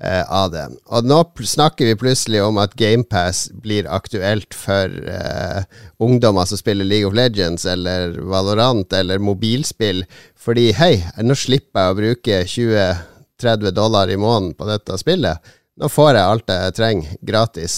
eh, 0.00 0.22
av 0.24 0.54
det. 0.54 0.62
Og 0.88 1.04
nå 1.04 1.18
snakker 1.44 1.90
vi 1.90 1.98
plutselig 2.00 2.40
om 2.46 2.56
at 2.62 2.76
GamePass 2.80 3.50
blir 3.60 3.90
aktuelt 3.92 4.56
for 4.56 4.94
eh, 5.04 5.66
ungdommer 6.00 6.48
som 6.48 6.62
spiller 6.62 6.88
League 6.88 7.10
of 7.10 7.18
Legends 7.18 7.66
eller 7.68 8.16
Valorant 8.24 8.96
eller 8.96 9.20
mobilspill, 9.20 10.06
fordi 10.40 10.70
hei, 10.80 10.94
nå 11.20 11.36
slipper 11.36 11.90
jeg 11.90 11.92
å 11.92 12.00
bruke 12.00 12.40
20-30 12.56 13.76
dollar 13.76 14.08
i 14.08 14.16
måneden 14.16 14.56
på 14.56 14.70
dette 14.70 14.96
spillet. 15.02 15.54
Nå 15.80 15.90
får 15.90 16.14
jeg 16.14 16.22
alt 16.24 16.54
jeg 16.54 16.76
trenger, 16.76 17.18
gratis. 17.26 17.74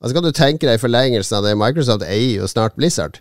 Og 0.00 0.08
så 0.08 0.16
kan 0.16 0.24
du 0.24 0.32
tenke 0.36 0.68
deg 0.68 0.80
forlengelsen 0.80 1.38
av 1.38 1.46
det, 1.46 1.56
Microsoft 1.60 2.04
eier 2.06 2.40
jo 2.40 2.48
snart 2.48 2.76
Blizzard. 2.76 3.20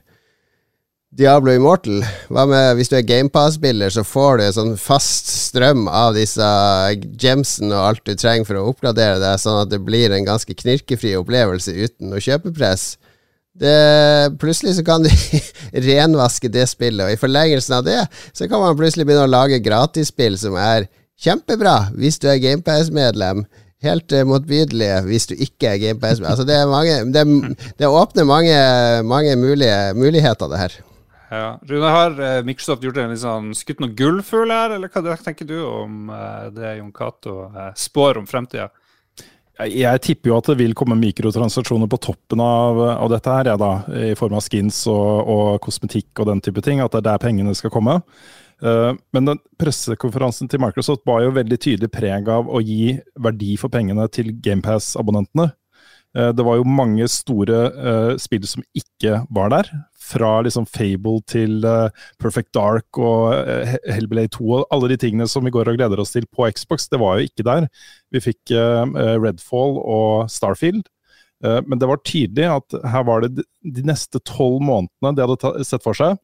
Diablo 1.14 1.54
Immortal. 1.54 2.02
Hva 2.34 2.48
med 2.50 2.72
hvis 2.80 2.90
du 2.90 2.96
er 2.98 3.06
GamePass-spiller, 3.06 3.92
så 3.94 4.02
får 4.08 4.40
du 4.40 4.44
en 4.48 4.56
sånn 4.56 4.74
fast 4.82 5.30
strøm 5.30 5.86
av 5.86 6.16
disse 6.18 6.48
gemsene 7.22 7.76
og 7.76 7.90
alt 7.92 8.04
du 8.08 8.16
trenger 8.18 8.48
for 8.50 8.58
å 8.58 8.66
oppgradere 8.72 9.20
deg, 9.22 9.38
sånn 9.42 9.60
at 9.62 9.70
det 9.70 9.84
blir 9.86 10.16
en 10.16 10.26
ganske 10.26 10.56
knirkefri 10.64 11.14
opplevelse 11.20 11.76
uten 11.76 12.10
noe 12.10 12.24
kjøpepress. 12.24 12.96
Det, 13.54 13.78
plutselig 14.42 14.80
så 14.80 14.88
kan 14.88 15.06
du 15.06 15.12
renvaske 15.88 16.50
det 16.50 16.66
spillet, 16.72 17.06
og 17.06 17.14
i 17.14 17.22
forlengelsen 17.22 17.78
av 17.78 17.86
det 17.86 18.00
så 18.34 18.50
kan 18.50 18.64
man 18.64 18.80
plutselig 18.80 19.06
begynne 19.06 19.28
å 19.28 19.36
lage 19.36 19.62
gratisspill 19.62 20.40
som 20.42 20.58
er 20.58 20.90
kjempebra 21.22 21.92
hvis 21.94 22.18
du 22.18 22.26
er 22.32 22.42
GamePass-medlem 22.42 23.46
helt 23.84 24.14
motbydelig 24.14 24.30
motbydelige 24.32 25.02
hvis 25.08 25.30
du 25.30 25.36
ikke 25.36 25.74
er 25.74 25.82
GamePass. 25.82 26.22
Altså 26.22 26.46
det, 26.48 26.56
er 26.58 26.72
mange, 26.72 26.98
det, 27.14 27.24
det 27.80 27.90
åpner 27.90 28.28
mange, 28.28 28.58
mange 29.08 29.36
mulige, 29.40 29.78
muligheter, 29.96 30.52
det 30.52 30.60
her. 30.60 30.78
Ja. 31.34 31.48
Rune, 31.66 31.90
har 31.90 32.14
uh, 32.20 32.46
Microsoft 32.46 32.84
gjort 32.86 33.00
en 33.02 33.18
sånn, 33.18 33.52
skutt 33.58 33.82
noen 33.82 33.96
gullfugl 33.98 34.54
her, 34.54 34.76
eller 34.76 34.92
hva 34.94 35.18
tenker 35.18 35.50
du 35.50 35.58
om 35.66 36.12
uh, 36.14 36.50
det 36.54 36.78
Jon 36.78 36.94
Cato 36.94 37.48
spår 37.80 38.22
om 38.22 38.30
fremtida? 38.30 38.70
Jeg 39.70 40.02
tipper 40.02 40.32
jo 40.32 40.38
at 40.40 40.48
det 40.50 40.56
vil 40.64 40.74
komme 40.74 40.96
mikrotransaksjoner 40.98 41.90
på 41.90 42.00
toppen 42.02 42.42
av, 42.42 42.80
av 42.96 43.10
dette 43.14 43.36
her, 43.36 43.52
ja, 43.52 43.58
da, 43.60 43.74
i 44.10 44.16
form 44.18 44.40
av 44.40 44.42
skins 44.42 44.80
og, 44.90 45.30
og, 45.30 45.60
kosmetikk 45.62 46.24
og 46.24 46.32
den 46.32 46.42
type 46.42 46.64
ting. 46.66 46.82
At 46.82 46.96
det 46.96 47.04
er 47.04 47.12
der 47.12 47.22
pengene 47.22 47.54
skal 47.58 47.74
komme. 47.74 48.00
Men 48.64 49.28
den 49.28 49.42
pressekonferansen 49.60 50.48
til 50.48 50.62
Microsoft 50.64 51.04
var 51.08 51.26
jo 51.26 51.34
veldig 51.36 51.58
tydelig 51.60 51.90
preg 51.92 52.30
av 52.32 52.48
å 52.48 52.62
gi 52.64 52.94
verdi 53.20 53.58
for 53.60 53.74
pengene 53.74 54.06
til 54.08 54.32
GamePass-abonnentene. 54.46 55.50
Det 56.14 56.46
var 56.46 56.60
jo 56.60 56.70
mange 56.70 57.08
store 57.10 58.16
spill 58.22 58.46
som 58.48 58.64
ikke 58.78 59.24
var 59.34 59.50
der 59.50 59.72
fra 60.00 60.30
liksom 60.46 60.68
Fable 60.70 61.20
til 61.28 61.66
Perfect 62.22 62.54
Dark 62.54 63.00
og 63.02 63.34
Hellblade 63.90 64.32
2 64.38 64.46
og 64.60 64.76
alle 64.76 64.92
de 64.94 65.00
tingene 65.02 65.28
som 65.28 65.44
vi 65.44 65.52
går 65.56 65.72
og 65.72 65.80
gleder 65.80 66.00
oss 66.04 66.14
til 66.14 66.28
på 66.30 66.48
Xbox, 66.54 66.86
det 66.92 67.02
var 67.02 67.18
jo 67.18 67.28
ikke 67.28 67.48
der. 67.48 67.68
Vi 68.14 68.22
fikk 68.24 68.54
Redfall 68.54 69.80
og 69.82 70.32
Starfield. 70.32 70.86
men 71.44 71.80
det 71.80 71.90
var 71.90 72.00
tydelig 72.08 72.46
at 72.48 72.76
her 72.88 73.04
var 73.04 73.26
det 73.26 73.44
de 73.44 73.84
neste 73.84 74.22
tolv 74.24 74.62
månedene 74.64 75.16
de 75.18 75.26
hadde 75.26 75.66
sett 75.68 75.84
for 75.84 75.98
seg, 75.98 76.16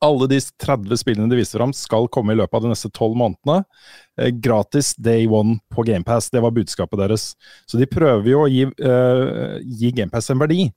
Alle 0.00 0.26
de 0.30 0.38
30 0.40 0.96
spillene 0.96 1.28
de 1.28 1.36
viser 1.36 1.60
fram, 1.60 1.72
skal 1.76 2.08
komme 2.08 2.32
i 2.32 2.38
løpet 2.40 2.56
av 2.56 2.64
de 2.64 2.72
neste 2.72 2.88
tolv 2.96 3.18
månedene. 3.20 3.66
Eh, 4.16 4.30
gratis 4.32 4.94
day 4.96 5.26
one 5.28 5.58
på 5.74 5.84
GamePass, 5.84 6.30
det 6.32 6.40
var 6.40 6.54
budskapet 6.56 7.02
deres. 7.02 7.34
Så 7.68 7.76
de 7.80 7.88
prøver 7.88 8.30
jo 8.32 8.44
å 8.44 8.48
gi, 8.48 8.64
uh, 8.64 9.58
gi 9.60 9.92
GamePass 9.92 10.32
en 10.32 10.40
verdi. 10.40 10.70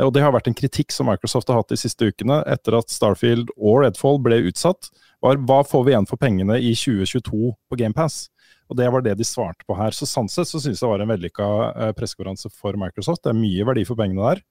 Og 0.00 0.12
det 0.14 0.22
har 0.24 0.32
vært 0.32 0.48
en 0.48 0.56
kritikk 0.56 0.94
som 0.94 1.10
Microsoft 1.10 1.50
har 1.50 1.60
hatt 1.60 1.72
de 1.72 1.78
siste 1.80 2.08
ukene 2.08 2.40
etter 2.48 2.76
at 2.78 2.92
Starfield 2.92 3.50
og 3.58 3.82
Redfall 3.84 4.20
ble 4.22 4.38
utsatt. 4.48 4.88
var 5.20 5.36
Hva 5.36 5.60
får 5.66 5.84
vi 5.84 5.92
igjen 5.92 6.08
for 6.08 6.16
pengene 6.16 6.56
i 6.56 6.72
2022 6.72 7.52
på 7.52 7.76
GamePass? 7.76 8.30
Og 8.70 8.78
det 8.78 8.86
var 8.94 9.02
det 9.02 9.16
de 9.18 9.26
svarte 9.26 9.66
på 9.66 9.76
her. 9.76 9.90
Så 9.90 10.06
sannsett 10.06 10.48
så 10.48 10.60
synes 10.62 10.78
jeg 10.78 10.86
det 10.86 10.92
var 10.92 11.02
en 11.04 11.10
vellykka 11.10 11.48
uh, 11.74 11.92
pressekonferanse 11.98 12.48
for 12.54 12.78
Microsoft. 12.80 13.24
Det 13.26 13.34
er 13.34 13.42
mye 13.42 13.66
verdi 13.66 13.84
for 13.88 13.98
pengene 13.98 14.30
der. 14.30 14.44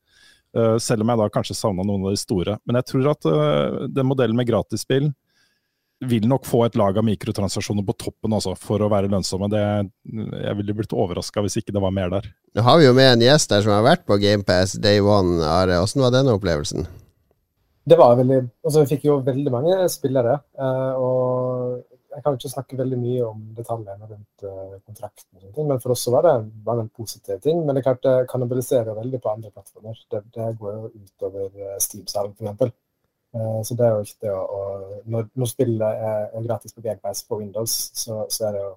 Uh, 0.57 0.77
selv 0.81 1.05
om 1.05 1.11
jeg 1.11 1.21
da 1.21 1.31
kanskje 1.33 1.57
savna 1.57 1.85
noen 1.85 2.07
av 2.07 2.15
de 2.15 2.21
store. 2.21 2.57
Men 2.65 2.79
jeg 2.79 2.89
tror 2.89 3.11
at 3.11 3.27
uh, 3.29 3.81
den 3.89 4.07
modellen 4.09 4.37
med 4.39 4.49
gratisspill 4.49 5.11
vil 6.07 6.27
nok 6.31 6.45
få 6.47 6.63
et 6.65 6.77
lag 6.79 6.95
av 6.97 7.03
mikrotransaksjoner 7.03 7.83
på 7.83 7.95
toppen 7.99 8.33
også, 8.37 8.53
for 8.59 8.79
å 8.81 8.87
være 8.91 9.09
lønnsomme. 9.11 9.49
Det, 9.51 9.63
jeg 10.07 10.59
ville 10.61 10.75
blitt 10.77 10.95
overraska 10.95 11.43
hvis 11.43 11.59
ikke 11.59 11.75
det 11.75 11.83
var 11.83 11.93
mer 11.95 12.13
der. 12.13 12.29
Nå 12.55 12.63
har 12.63 12.79
vi 12.79 12.87
jo 12.87 12.95
med 12.95 13.11
en 13.17 13.25
gjest 13.25 13.51
der 13.51 13.65
som 13.65 13.75
har 13.75 13.83
vært 13.85 14.05
på 14.07 14.17
GamePass 14.21 14.77
day 14.79 15.03
one. 15.03 15.41
Are. 15.43 15.81
Hvordan 15.81 16.05
var 16.05 16.15
denne 16.15 16.35
opplevelsen? 16.39 16.87
Det 17.89 17.97
var 17.97 18.15
veldig 18.19 18.39
Altså, 18.63 18.83
vi 18.83 18.93
fikk 18.93 19.07
jo 19.09 19.19
veldig 19.25 19.51
mange 19.53 19.75
spillere. 19.91 20.39
Uh, 20.55 20.93
og 20.95 21.88
jeg 22.19 22.25
kan 22.25 22.35
ikke 22.35 22.51
snakke 22.51 22.77
veldig 22.79 22.97
mye 22.99 23.23
om 23.23 23.43
detaljene 23.55 24.07
rundt 24.09 24.43
uh, 24.43 24.75
kontrakten, 24.83 25.39
og 25.39 25.53
ting, 25.55 25.69
men 25.69 25.79
for 25.79 25.93
oss 25.93 26.01
så 26.03 26.11
var 26.11 26.25
det, 26.27 26.33
var 26.65 26.81
en 26.81 26.91
positiv 26.91 27.39
ting. 27.45 27.61
Men 27.63 27.77
det 27.77 27.85
klart 27.85 28.03
det 28.03 28.27
kannibaliserer 28.27 28.97
veldig 28.97 29.21
på 29.23 29.31
andre 29.31 29.51
plattformer. 29.55 30.01
Det, 30.11 30.21
det 30.35 30.49
går 30.59 30.75
jo 30.75 30.91
utover 30.91 31.47
uh, 31.47 31.77
Steam-salg, 31.79 32.35
f.eks. 32.35 32.75
Uh, 33.31 33.61
så 33.63 33.79
det 33.79 33.87
er 33.87 33.95
jo 33.95 34.03
ikke 34.03 34.27
det 34.27 34.35
å, 34.35 34.61
når, 35.15 35.31
når, 35.31 35.51
spillet 35.53 36.03
er, 36.11 36.37
gratis 36.49 36.75
på 36.75 36.83
GamePass 36.83 37.23
på 37.29 37.39
Windows, 37.39 37.79
så, 37.95 38.25
så, 38.27 38.49
er 38.49 38.57
det 38.57 38.63
jo 38.65 38.75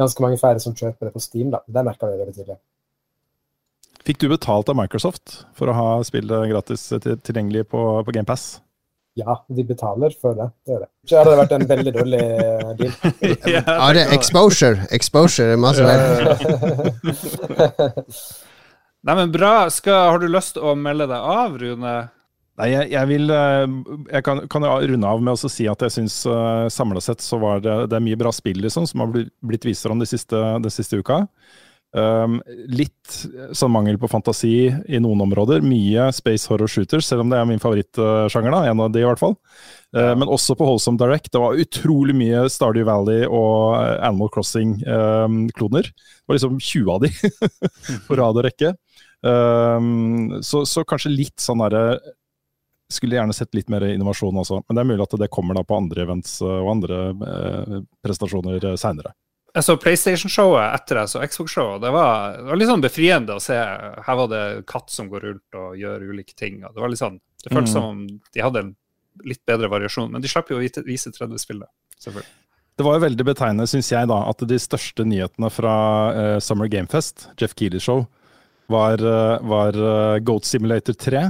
ganske 0.00 0.24
mange 0.24 0.40
færre 0.40 0.64
som 0.64 0.76
kjøper 0.78 1.10
det 1.10 1.16
på 1.18 1.24
Steam. 1.28 1.52
da. 1.52 1.60
Det 1.68 1.84
merka 1.84 2.08
vi 2.08 2.20
veldig 2.24 2.36
tydelig. 2.40 2.60
Fikk 4.02 4.24
du 4.24 4.30
betalt 4.32 4.72
av 4.72 4.80
Microsoft 4.80 5.42
for 5.54 5.68
å 5.68 5.76
ha 5.76 5.88
spillet 6.08 6.48
gratis 6.50 6.88
tilgjengelig 6.96 7.68
på, 7.70 7.84
på 8.00 8.14
GamePass? 8.16 8.62
Ja, 9.14 9.44
de 9.48 9.64
betaler 9.68 10.14
for 10.20 10.36
det. 10.38 10.48
Det 10.66 10.78
det. 10.80 10.88
Så 11.08 11.18
hadde 11.18 11.34
det 11.34 11.40
vært 11.42 11.52
en 11.56 11.66
veldig 11.68 11.92
dårlig 11.98 12.20
deal. 12.78 12.92
ja, 13.56 13.92
det 13.92 14.06
er 14.06 14.14
exposure. 14.16 14.86
Exposure 14.94 15.52
er 15.52 15.60
masse 15.60 15.84
verdt. 15.84 16.40
Nei, 19.02 19.14
men 19.18 19.32
bra. 19.34 19.68
Skal, 19.74 20.08
har 20.14 20.22
du 20.22 20.28
lyst 20.30 20.56
til 20.56 20.64
å 20.64 20.74
melde 20.78 21.10
deg 21.10 21.30
av, 21.36 21.58
Rune? 21.60 21.94
Nei, 22.60 22.68
jeg, 22.68 22.88
jeg, 22.92 23.08
vil 23.08 23.32
eh, 23.32 23.62
Jeg 24.12 24.24
kan, 24.26 24.42
kan 24.52 24.66
runde 24.68 25.08
av 25.08 25.22
med 25.24 25.32
å 25.34 25.50
si 25.50 25.64
at 25.70 25.82
jeg 25.86 25.94
syns 25.94 26.18
eh, 26.28 26.66
samla 26.72 27.00
sett 27.04 27.24
så 27.24 27.38
var 27.40 27.62
det, 27.64 27.76
det 27.90 27.96
er 27.96 28.04
mye 28.04 28.18
bra 28.20 28.32
spill 28.34 28.60
liksom, 28.60 28.86
som 28.88 29.04
har 29.04 29.12
blitt, 29.12 29.32
blitt 29.40 29.64
vist 29.66 29.88
fram 29.88 30.00
den 30.02 30.08
siste, 30.08 30.40
de 30.62 30.72
siste 30.72 31.00
uka. 31.00 31.24
Um, 31.92 32.38
litt 32.72 33.18
sånn 33.52 33.72
mangel 33.74 33.98
på 34.00 34.08
fantasi 34.08 34.70
i 34.72 35.00
noen 35.02 35.20
områder. 35.26 35.60
Mye 35.66 36.06
space 36.16 36.48
horror 36.48 36.70
shooters, 36.70 37.04
selv 37.04 37.26
om 37.26 37.32
det 37.32 37.40
er 37.40 37.48
min 37.50 37.60
favorittsjanger. 37.60 38.54
da, 38.54 38.62
En 38.70 38.80
av 38.80 38.94
de 38.94 39.02
i 39.02 39.06
hvert 39.06 39.20
fall. 39.20 39.36
Uh, 39.92 40.14
men 40.16 40.30
også 40.30 40.56
på 40.56 40.68
Holsome 40.68 41.00
Direct. 41.00 41.28
Det 41.32 41.42
var 41.42 41.60
utrolig 41.60 42.16
mye 42.16 42.46
Stardew 42.52 42.88
Valley 42.88 43.26
og 43.28 43.76
Animal 44.00 44.32
Crossing-kloner. 44.32 45.92
Um, 45.92 46.08
det 46.22 46.30
var 46.30 46.40
liksom 46.40 46.58
20 46.60 46.94
av 46.94 47.04
de 47.04 47.12
på 48.08 48.20
rad 48.22 48.40
og 48.40 48.46
rekke. 48.48 48.72
Um, 49.22 50.40
så, 50.42 50.64
så, 50.66 50.82
kanskje 50.88 51.12
litt 51.14 51.38
sånn 51.40 51.62
derre 51.62 52.00
skulle 52.92 53.16
gjerne 53.16 53.34
sett 53.36 53.54
litt 53.54 53.70
mer 53.72 53.84
innovasjon 53.88 54.40
også, 54.42 54.62
men 54.66 54.76
det 54.76 54.82
er 54.82 54.88
mulig 54.90 55.04
at 55.04 55.14
det 55.20 55.30
kommer 55.32 55.56
da 55.56 55.64
på 55.64 55.78
andre 55.78 56.04
events 56.04 56.40
eh, 56.44 56.58
og 56.58 56.72
andre 56.74 56.98
uh, 57.16 57.76
prestasjoner 58.04 58.58
eh, 58.72 58.78
seinere. 58.80 59.14
Jeg 59.52 59.66
så 59.66 59.74
PlayStation-showet 59.76 60.78
etter 60.78 61.02
jeg 61.02 61.10
så 61.12 61.20
Xbox-showet. 61.28 61.82
Det, 61.82 61.90
det, 61.92 62.44
var 62.48 62.58
litt 62.58 62.70
sånn 62.70 62.84
befriende 62.84 63.34
å 63.36 63.42
se. 63.42 63.56
Her 64.06 64.16
var 64.22 64.30
det 64.32 64.44
katt 64.70 64.88
som 64.92 65.10
går 65.12 65.26
rundt 65.28 65.58
og 65.60 65.74
gjør 65.76 66.06
ulike 66.08 66.32
ting. 66.38 66.62
Det 66.64 66.80
var 66.80 66.88
litt 66.88 67.02
sånn, 67.02 67.18
det 67.44 67.52
føltes 67.52 67.74
mm. 67.74 67.76
som 67.76 67.88
om 67.90 68.06
de 68.08 68.44
hadde 68.44 68.62
en 68.64 68.70
litt 69.28 69.42
bedre 69.48 69.68
variasjon. 69.68 70.08
Men 70.14 70.24
de 70.24 70.30
slapp 70.32 70.48
jo 70.48 70.56
å 70.56 70.62
vise 70.62 71.12
30-spillet, 71.12 71.68
selvfølgelig. 72.00 72.30
Det 72.80 72.86
var 72.86 72.96
jo 72.96 73.04
veldig 73.04 73.26
betegnende, 73.28 73.68
syns 73.68 73.92
jeg, 73.92 74.08
da, 74.08 74.22
at 74.30 74.44
de 74.48 74.56
største 74.60 75.04
nyhetene 75.04 75.50
fra 75.52 75.74
uh, 76.16 76.36
Summer 76.40 76.70
Gamefest, 76.72 77.28
Jeff 77.36 77.52
Keeley 77.58 77.82
Show, 77.84 78.06
var, 78.72 79.04
uh, 79.04 79.36
var 79.44 79.76
uh, 79.76 80.16
Goat 80.24 80.48
Simulator 80.48 80.96
3 80.96 81.26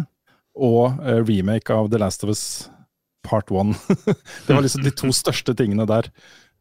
og 0.62 1.00
remake 1.26 1.75
av 1.75 1.91
The 1.91 1.99
Last 1.99 2.23
of 2.23 2.31
Us 2.31 2.45
Part 3.26 3.50
1. 3.50 3.75
det 4.47 4.55
var 4.55 4.62
liksom 4.62 4.87
de 4.87 4.95
to 4.95 5.11
største 5.25 5.57
tingene 5.59 5.88
der. 5.91 6.12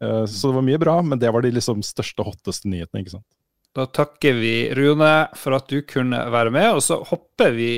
Uh, 0.02 0.24
så 0.26 0.50
det 0.50 0.58
var 0.58 0.66
mye 0.66 0.82
bra, 0.82 0.98
men 1.06 1.22
det 1.22 1.30
var 1.30 1.44
de 1.44 1.54
liksom 1.54 1.84
største, 1.86 2.26
hotteste 2.26 2.70
nyhetene. 2.70 3.04
ikke 3.04 3.16
sant? 3.18 3.28
Da 3.72 3.86
takker 3.88 4.34
vi 4.36 4.56
Rune 4.76 5.12
for 5.40 5.56
at 5.56 5.70
du 5.72 5.78
kunne 5.88 6.18
være 6.28 6.50
med, 6.52 6.66
og 6.76 6.82
så 6.84 6.98
hopper 7.08 7.54
vi 7.56 7.68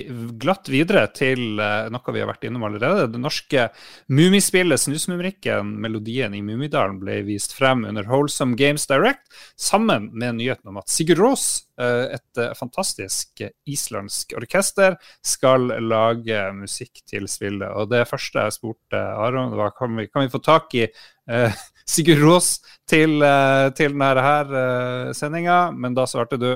glatt 0.43 0.67
videre 0.67 1.05
til 1.15 1.61
uh, 1.63 1.87
noe 1.95 2.15
vi 2.17 2.19
har 2.19 2.27
vært 2.33 2.49
innom 2.49 2.65
allerede. 2.67 3.05
Det 3.13 3.21
norske 3.23 3.69
Mummispillet 4.11 4.83
Snusmumrikken, 4.83 5.71
melodien 5.85 6.35
i 6.35 6.43
Mummidalen, 6.43 6.99
ble 6.99 7.21
vist 7.29 7.55
frem 7.55 7.85
under 7.87 8.09
Wholesome 8.11 8.59
Games 8.59 8.89
Direct, 8.91 9.23
sammen 9.55 10.09
med 10.19 10.41
nyheten 10.41 10.73
om 10.73 10.83
at 10.83 10.91
Sigurd 10.91 11.23
Rås, 11.23 11.47
uh, 11.79 12.11
et 12.17 12.43
fantastisk 12.59 13.45
islandsk 13.63 14.35
orkester, 14.41 14.99
skal 15.23 15.71
lage 15.79 16.43
musikk 16.59 17.05
til 17.07 17.31
spillet. 17.31 17.71
Og 17.71 17.95
det 17.95 18.03
første 18.11 18.49
jeg 18.49 18.59
spurte 18.59 18.99
Aron, 19.29 19.55
var 19.55 19.71
kan 19.79 19.95
vi, 19.95 20.11
kan 20.11 20.27
vi 20.27 20.35
få 20.35 20.43
tak 20.43 20.75
i 20.75 20.89
Sigurd 21.85 22.23
Rås 22.25 22.49
til, 22.89 23.19
eh, 23.23 23.71
til 23.77 23.93
denne 23.93 24.25
her 24.25 24.53
uh, 24.53 25.11
sendinga, 25.17 25.59
men 25.73 25.97
da 25.97 26.07
svarte 26.09 26.41
du 26.41 26.53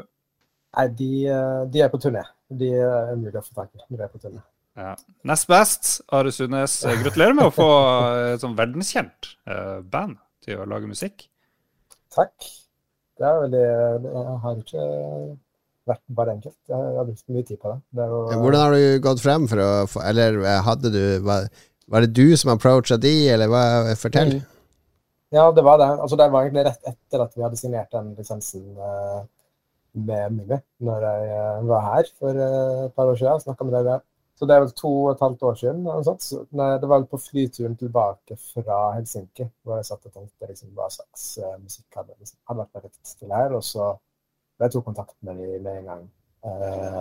Nei, 0.77 0.85
de, 0.95 1.11
eh, 1.27 1.63
de, 1.73 1.81
er 1.83 1.89
på 1.91 1.99
turné. 1.99 2.21
De 2.49 2.69
er 2.77 3.15
umulig 3.17 3.41
å 3.41 3.43
få 3.43 3.55
tak 3.57 3.71
i. 3.73 3.81
De 3.89 4.03
er 4.05 4.11
på 4.13 4.21
turné. 4.21 4.43
Ja. 4.79 4.93
Nest 5.27 5.49
best, 5.51 5.89
Are 6.15 6.31
Sundnes. 6.31 6.77
Gratulerer 7.01 7.35
med 7.35 7.49
å 7.49 7.55
få 7.55 7.69
et 8.35 8.45
sånn 8.45 8.55
verdenskjent 8.55 9.31
uh, 9.49 9.81
band 9.81 10.21
til 10.45 10.61
å 10.61 10.69
lage 10.69 10.87
musikk. 10.91 11.25
Takk. 12.15 12.37
Det 13.19 13.27
er 13.27 13.41
veldig 13.43 13.65
Jeg 13.65 14.37
har 14.45 14.61
ikke 14.61 14.85
vært 15.91 16.05
bare 16.21 16.37
enkelt. 16.37 16.59
Jeg 16.69 16.93
har 17.01 17.09
brukt 17.09 17.35
mye 17.35 17.49
tid 17.49 17.59
på 17.65 17.73
det. 17.73 17.81
det 17.99 18.07
jo, 18.13 18.21
Hvordan 18.45 18.61
har 18.61 18.77
du 18.77 19.03
gått 19.09 19.25
frem 19.25 19.49
for 19.51 19.65
å 19.65 19.73
få 19.91 20.05
Eller 20.07 20.39
hadde 20.69 20.93
du 20.95 21.03
var, 21.27 21.49
var 21.91 22.05
det 22.05 22.13
du 22.15 22.37
som 22.39 22.53
approacha 22.55 23.01
de, 23.01 23.17
eller 23.35 23.51
hva? 23.51 23.65
Fortell. 23.99 24.37
Mm. 24.37 24.58
Ja, 25.31 25.53
det 25.53 25.63
var 25.63 25.79
det. 25.79 25.89
Altså, 26.01 26.17
det 26.17 26.31
var 26.33 26.47
egentlig 26.47 26.65
rett 26.65 26.87
etter 26.89 27.23
at 27.25 27.35
vi 27.37 27.43
hadde 27.45 27.59
signert 27.61 27.93
den 27.93 28.15
lisensen 28.17 28.65
uh, 28.81 29.27
med 29.93 30.33
Mummi, 30.39 30.57
når 30.89 31.05
jeg 31.05 31.33
uh, 31.35 31.67
var 31.69 31.83
her 31.85 32.13
for 32.17 32.39
uh, 32.39 32.85
et 32.87 32.95
par 32.97 33.11
år 33.11 33.19
siden. 33.21 33.35
og 33.35 33.45
Snakka 33.45 33.67
med 33.69 33.77
dere. 33.77 33.99
Så 34.39 34.47
det 34.49 34.55
er 34.55 34.63
vel 34.63 34.73
to 34.79 34.91
og 35.03 35.11
et 35.11 35.25
halvt 35.27 35.43
år 35.51 35.59
siden. 35.61 35.87
Så, 36.07 36.41
nei, 36.57 36.71
det 36.81 36.89
var 36.89 37.03
vel 37.03 37.09
på 37.11 37.21
flyturen 37.21 37.75
tilbake 37.77 38.39
fra 38.55 38.77
Helsinki 38.95 39.49
hvor 39.67 39.81
jeg 39.81 39.89
satt 39.89 40.07
og 40.07 40.13
tenkte 40.15 40.49
liksom, 40.49 40.71
hva 40.79 40.87
slags 40.95 41.25
musikk 41.59 41.99
hadde, 41.99 42.15
liksom, 42.21 42.39
hadde 42.47 42.63
vært 42.63 42.77
perfekt 42.79 43.17
til 43.19 43.35
her. 43.35 43.57
Og 43.59 43.67
så 43.67 43.89
jeg 44.63 44.73
tok 44.77 44.87
kontakt 44.87 45.17
med 45.27 45.43
dem 45.43 45.67
med 45.67 45.81
en 45.81 45.91
gang 45.91 46.07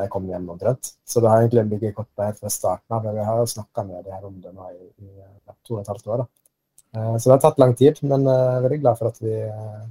jeg 0.01 0.10
kom 0.15 0.25
hjem 0.25 0.50
omtrent. 0.50 0.89
Så 1.05 1.22
det 1.22 1.29
har 1.29 1.46
egentlig 1.46 1.67
ligget 1.75 1.96
kortet 2.00 2.25
helt 2.25 2.41
fra 2.41 2.50
starten 2.50 2.98
av. 2.98 3.05
Vi 3.05 3.29
har 3.29 3.38
jo 3.38 3.53
snakka 3.53 3.86
med 3.86 4.01
dem 4.01 4.17
her 4.17 4.25
om 4.25 4.41
det 4.41 4.55
nå 4.57 4.72
i, 4.74 4.89
i 5.05 5.55
to 5.62 5.77
og 5.77 5.84
et 5.84 5.93
halvt 5.93 6.10
år. 6.10 6.25
da. 6.25 6.47
Eh, 6.96 7.17
så 7.17 7.29
det 7.29 7.36
har 7.36 7.44
tatt 7.44 7.60
lang 7.62 7.75
tid, 7.77 8.00
men 8.08 8.27
jeg 8.27 8.44
eh, 8.44 8.58
er 8.58 8.65
veldig 8.65 8.82
glad 8.84 9.00
for 9.00 9.12
at 9.12 9.24
vi, 9.24 9.34
eh, 9.34 9.88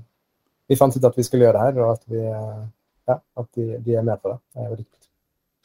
vi 0.70 0.78
fant 0.78 0.96
ut 0.96 1.08
at 1.08 1.18
vi 1.18 1.24
skulle 1.26 1.46
gjøre 1.46 1.58
det 1.58 1.66
her, 1.66 1.82
og 1.82 1.96
at, 1.96 2.06
vi, 2.10 2.22
ja, 3.10 3.18
at 3.42 3.50
de, 3.58 3.66
de, 3.84 3.98
er 3.98 4.06
med 4.06 4.22
på 4.22 4.32
det. 4.32 4.38
det 4.54 4.64
er 4.64 4.72
veldig 4.72 4.86
kult. 4.86 5.02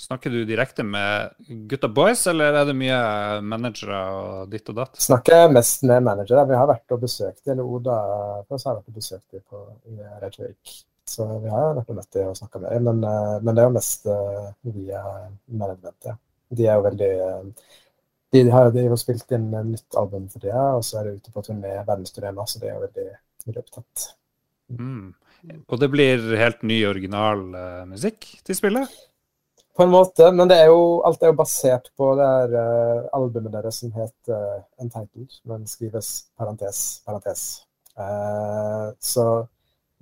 Snakker 0.01 0.33
du 0.33 0.39
direkte 0.49 0.83
med 0.85 1.49
gutta 1.69 1.87
boys, 1.93 2.23
eller 2.29 2.55
er 2.57 2.65
det 2.65 2.73
mye 2.77 3.01
managere 3.45 3.99
og 4.17 4.53
ditt 4.53 4.69
og 4.73 4.79
datt? 4.79 4.97
Snakker 4.97 5.51
mest 5.53 5.85
med 5.85 6.01
managere. 6.07 6.47
Vi 6.49 6.57
har 6.57 6.69
vært 6.69 6.95
og 6.95 7.03
besøkt 7.03 7.51
eller 7.53 7.67
Oda 7.69 7.97
for 8.47 8.57
oss 8.57 8.65
har 8.65 8.79
vært 8.79 8.89
og 8.89 8.97
besøkt 8.97 9.27
dem 9.29 9.43
på, 9.45 9.61
i 9.93 9.99
Reykjavik. 10.23 10.79
Så 11.11 11.27
vi 11.43 11.53
har 11.53 11.75
vært 11.77 11.93
og 11.93 11.99
møtt 11.99 12.17
dem 12.17 12.31
og 12.31 12.39
snakka 12.39 12.63
med 12.63 12.73
dem, 12.73 12.89
men, 12.89 13.05
men, 13.45 13.53
det 13.53 13.61
er 13.61 13.69
jo 13.69 13.75
mest 13.77 14.09
via 14.73 15.03
management. 15.45 16.09
Ja. 16.09 16.17
De 16.57 16.65
er 16.65 16.79
jo 16.79 16.87
veldig 16.87 17.13
de 18.31 18.45
har 18.51 18.71
jo 18.75 18.97
spilt 18.99 19.31
inn 19.35 19.49
et 19.53 19.69
nytt 19.73 19.97
album 19.99 20.27
for 20.31 20.43
tida, 20.43 20.67
og 20.77 20.85
så 20.87 21.01
er 21.01 21.09
det 21.09 21.19
ute 21.19 21.33
på 21.33 21.43
turné, 21.45 21.73
verdensturné 21.87 22.31
nå, 22.35 22.45
så 22.47 22.61
de 22.61 22.69
er 22.71 22.79
veldig, 22.79 23.07
veldig 23.47 23.63
opptatt. 23.63 24.05
Mm. 24.79 25.11
Og 25.67 25.79
det 25.81 25.89
blir 25.91 26.27
helt 26.39 26.61
ny, 26.67 26.83
original 26.87 27.41
uh, 27.55 27.87
musikk 27.89 28.27
til 28.45 28.57
spillet? 28.57 28.99
På 29.75 29.85
en 29.85 29.93
måte, 29.93 30.27
men 30.35 30.49
det 30.51 30.59
er 30.61 30.69
jo, 30.69 31.01
alt 31.07 31.23
er 31.23 31.31
jo 31.31 31.39
basert 31.39 31.89
på 31.97 32.11
det 32.19 32.27
her 32.27 32.55
uh, 32.55 33.09
albumet 33.17 33.53
deres 33.55 33.81
som 33.81 33.93
heter 33.95 34.35
uh, 34.35 34.63
Untitled, 34.83 35.39
men 35.49 35.67
skrives 35.67 36.11
parentes, 36.39 37.01
parentes. 37.07 37.45
Uh, 37.97 38.91
så 39.03 39.25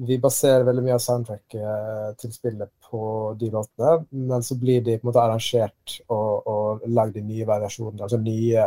vi 0.07 0.17
baserer 0.21 0.63
veldig 0.67 0.83
mye 0.85 0.95
av 0.95 1.01
soundtracket 1.03 1.59
eh, 1.59 2.09
til 2.21 2.31
spillet 2.31 2.71
på 2.89 3.01
de 3.39 3.49
låtene, 3.51 4.05
men 4.31 4.43
så 4.45 4.55
blir 4.59 4.83
de 4.85 4.95
på 4.97 5.03
en 5.03 5.09
måte 5.09 5.23
arrangert 5.23 5.95
og, 6.07 6.47
og 6.47 6.85
lagd 6.87 7.19
i 7.19 7.25
nye 7.25 7.47
variasjoner. 7.49 8.05
Altså 8.05 8.19
nye 8.23 8.65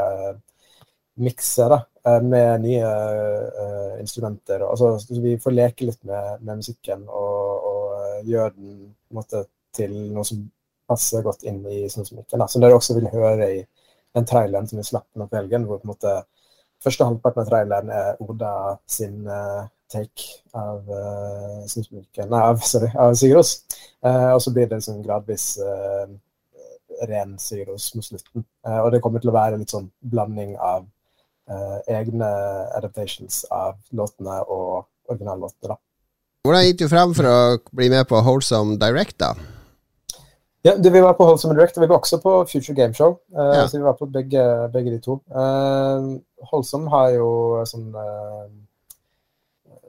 mikser 1.22 1.72
da, 1.72 1.78
med 2.24 2.64
nye 2.64 2.88
uh, 2.88 4.00
instrumenter. 4.00 4.64
Altså, 4.64 4.94
vi 5.20 5.34
får 5.40 5.54
leke 5.54 5.88
litt 5.88 6.00
med, 6.08 6.40
med 6.40 6.62
musikken 6.62 7.04
og, 7.04 7.66
og 7.68 8.28
gjøre 8.28 8.54
den 8.56 8.78
måte, 9.12 9.44
til 9.72 9.92
noe 10.12 10.24
som 10.28 10.40
passer 10.88 11.24
godt 11.24 11.46
inn 11.48 11.62
i 11.68 11.86
snudsmykken. 11.88 12.44
Som 12.48 12.64
dere 12.64 12.76
også 12.76 12.96
vil 12.98 13.08
høre 13.12 13.46
i 13.54 13.60
den 14.12 14.26
traileren 14.28 14.68
som 14.68 14.80
vi 14.80 14.84
slapp 14.84 15.08
nå 15.16 15.28
på 15.28 15.38
helgen, 15.38 15.64
hvor 15.68 15.80
på 15.80 15.88
en 15.88 15.92
måte 15.94 16.16
første 16.82 17.06
halvparten 17.08 17.44
av 17.44 17.48
traileren 17.48 17.92
er 17.96 18.20
Oda 18.24 18.52
sin 18.90 19.22
uh, 19.28 19.64
take 19.92 20.26
av 20.56 20.88
uh, 20.88 21.62
Nei, 21.62 22.40
av, 22.40 22.61
sorry, 22.64 22.90
av 22.99 23.14
Sigros. 23.18 23.54
Uh, 24.04 24.32
og 24.34 24.42
så 24.44 24.52
blir 24.54 24.68
det 24.68 24.80
liksom 24.80 25.02
gradvis 25.04 25.54
uh, 25.61 26.11
ren 27.08 27.37
Sigros 27.40 27.92
mot 27.96 28.06
slutten. 28.06 28.44
og 28.68 28.90
det 28.94 29.00
kommer 29.02 29.22
til 29.22 29.32
å 29.32 29.34
være 29.34 29.58
litt 29.58 29.72
sånn 29.72 29.88
blanding 30.06 30.52
av 30.61 30.84
egne 31.90 32.28
adaptations 32.76 33.40
av 33.50 33.80
låtene 33.90 34.37
og 34.44 34.84
originallåtene. 35.11 35.75
Hvordan 36.46 36.68
gikk 36.68 36.78
du 36.78 36.87
frem 36.92 37.16
for 37.16 37.26
å 37.26 37.38
bli 37.75 37.88
med 37.90 38.06
på 38.06 38.20
Wholesome 38.22 38.76
Direct, 38.78 39.16
da? 39.18 39.32
Ja, 40.62 40.76
du, 40.78 40.90
Vi 40.90 41.00
var 41.02 41.16
på 41.18 41.26
Holdsome 41.26 41.56
Direct, 41.58 41.76
og 41.76 41.82
vi 41.82 41.90
var 41.90 41.99
også 41.99 42.20
på 42.22 42.37
Future 42.52 42.76
Game 42.78 42.94
Show. 42.94 43.16
Ja. 43.34 43.66
Så 43.66 43.80
vi 43.80 43.82
var 43.82 43.96
på 43.99 44.06
begge, 44.06 44.44
begge 44.72 44.94
de 44.94 45.00
to. 45.02 45.18
Uh, 45.34 46.20
Holsom 46.52 46.87
har 46.92 47.11
jo 47.16 47.30
sånn 47.66 47.90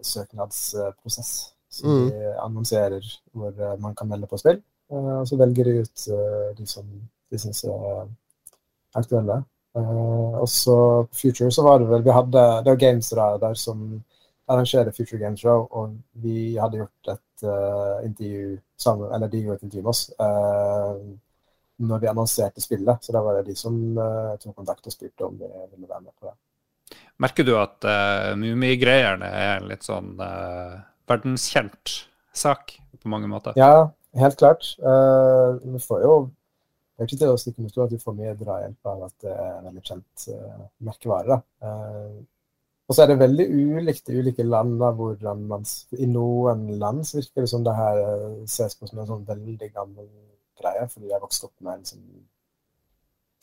søknadsprosess. 0.04 1.32
Så 1.74 1.88
mm. 1.88 2.10
de 2.10 2.34
annonserer 2.44 3.08
hvor 3.34 3.78
man 3.82 3.96
kan 3.96 4.08
melde 4.08 4.30
på 4.30 4.38
spill. 4.38 4.62
og 4.94 5.28
så 5.28 5.38
velger 5.38 5.66
de 5.66 5.80
ut 5.82 6.04
de 6.58 6.68
som 6.70 6.86
de 7.32 7.40
syns 7.40 7.64
er 7.64 8.04
aktuelle. 8.94 9.40
og 9.74 10.50
så 10.50 10.76
på 11.10 11.16
Future 11.18 11.52
så 11.52 11.64
var 11.66 11.80
det 11.80 11.90
vel 11.90 12.04
Vi 12.06 12.14
hadde 12.14 12.44
det 12.66 12.72
var 12.72 12.76
gamesere 12.76 13.40
der 13.42 13.54
som 13.54 14.04
arrangerer 14.48 14.92
Future 14.92 15.20
Game 15.20 15.38
Show, 15.38 15.68
og 15.72 15.98
vi 16.14 16.56
hadde 16.56 16.78
gjort 16.78 17.12
et 17.16 17.46
uh, 17.48 18.06
intervju 18.06 18.58
sammen, 18.78 19.14
eller 19.14 19.28
de 19.28 19.42
gjorde 19.44 19.56
et 19.56 19.64
intervju 19.64 19.84
med 19.84 19.90
oss 19.90 20.04
uh, 20.20 21.00
når 21.78 22.00
vi 22.00 22.12
annonserte 22.12 22.62
spillet. 22.62 22.98
Så 23.02 23.16
da 23.16 23.22
var 23.24 23.40
det 23.40 23.48
de 23.52 23.56
som 23.56 23.78
uh, 23.98 24.36
tok 24.42 24.56
kontakt 24.56 24.88
og 24.88 24.96
spurte 24.96 25.28
om 25.28 25.38
vi 25.40 25.48
ville 25.48 25.90
være 25.90 26.02
med 26.02 26.12
på 26.20 26.28
det. 26.28 26.36
Merker 27.22 27.46
du 27.46 27.54
at 27.60 27.86
uh, 27.86 28.34
Mummigreiene 28.40 29.28
er 29.28 29.60
en 29.60 29.70
litt 29.70 29.86
sånn 29.86 30.16
uh, 30.18 30.82
verdenskjent 31.10 31.98
sak 32.34 32.78
på 32.98 33.12
mange 33.12 33.30
måter? 33.30 33.58
Ja, 33.60 33.92
helt 34.18 34.40
klart. 34.40 34.74
Uh, 34.82 35.60
vi 35.62 35.82
får 35.84 36.06
jo 36.08 36.16
det 36.94 37.02
er 37.02 37.10
ikke 37.10 37.22
til 37.24 37.32
å 37.34 37.38
stikke 37.42 37.64
under 37.64 37.86
at 37.88 37.94
vi 37.96 38.02
får 38.02 38.16
mye 38.18 38.36
drahjelp 38.38 38.90
av 38.92 39.00
at 39.08 39.14
det 39.26 39.32
er 39.34 39.54
en 39.56 39.66
veldig 39.66 39.82
kjent 39.88 40.26
uh, 40.30 40.66
merkevare. 40.86 41.40
Uh, 41.64 42.22
og 42.88 42.96
så 42.96 43.04
er 43.04 43.10
det 43.10 43.22
veldig 43.22 43.46
ulikt 43.50 44.12
i 44.12 44.20
ulike 44.20 44.44
land. 44.44 44.78
hvordan 44.78 45.48
man, 45.48 45.66
I 45.98 46.06
noen 46.06 46.68
land 46.80 47.08
så 47.08 47.18
virker 47.18 47.46
det 47.46 47.50
som 47.50 47.64
det 47.64 47.76
her 47.78 48.00
eh, 48.04 48.44
ses 48.46 48.76
på 48.76 48.90
som 48.90 49.00
en 49.00 49.08
sånn 49.08 49.26
veldig 49.28 49.70
gammel 49.72 50.10
greie, 50.60 50.88
fordi 50.92 51.10
jeg 51.10 51.24
vokste 51.24 51.48
opp 51.48 51.56
med 51.64 51.80
en 51.80 51.86
sånn 51.88 52.04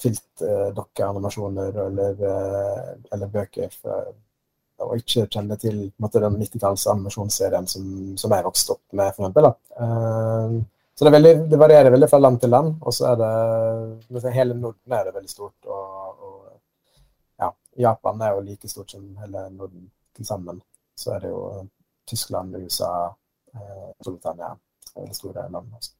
filtdokkeanimasjoner 0.02 1.76
eh, 1.76 1.86
eller, 1.86 2.26
eh, 2.32 2.90
eller 3.12 3.32
bøker. 3.36 3.72
For, 3.82 4.10
og 4.80 4.96
ikke 4.96 5.26
kjenner 5.28 5.60
til 5.60 5.82
måte, 6.00 6.22
den 6.24 6.38
90-talls 6.40 6.86
animasjonsserien 6.88 7.66
som, 7.68 7.86
som, 8.16 8.32
jeg 8.32 8.46
vokste 8.46 8.76
opp 8.76 8.84
med, 8.96 9.10
eksempel. 9.10 9.50
Uh, 9.76 10.62
så 10.96 11.04
det, 11.04 11.12
veldig, 11.12 11.34
det, 11.52 11.58
varierer 11.60 11.92
veldig 11.92 12.08
fra 12.08 12.20
land 12.20 12.40
til 12.40 12.52
land. 12.54 12.78
Og 12.80 12.96
så 12.96 13.10
er 13.10 13.20
det 13.20 14.32
Hele 14.32 14.56
Norden 14.56 14.96
er 14.96 15.04
det 15.04 15.12
veldig 15.18 15.32
stort. 15.32 15.68
og, 15.68 16.24
og 16.24 16.40
Japan 17.80 18.20
er 18.20 18.34
jo 18.34 18.40
like 18.44 18.68
stort 18.68 18.90
som 18.90 19.04
hele 19.22 19.48
Norden 19.50 19.90
til 20.16 20.26
sammen. 20.26 20.60
Så 20.96 21.14
er 21.14 21.24
det 21.24 21.30
jo 21.30 21.68
Tyskland, 22.06 22.56
USA, 22.56 23.14
eh, 23.54 23.90
Storbritannia 24.00 24.56
store 25.12 25.48
land. 25.50 25.74
Også. 25.76 25.92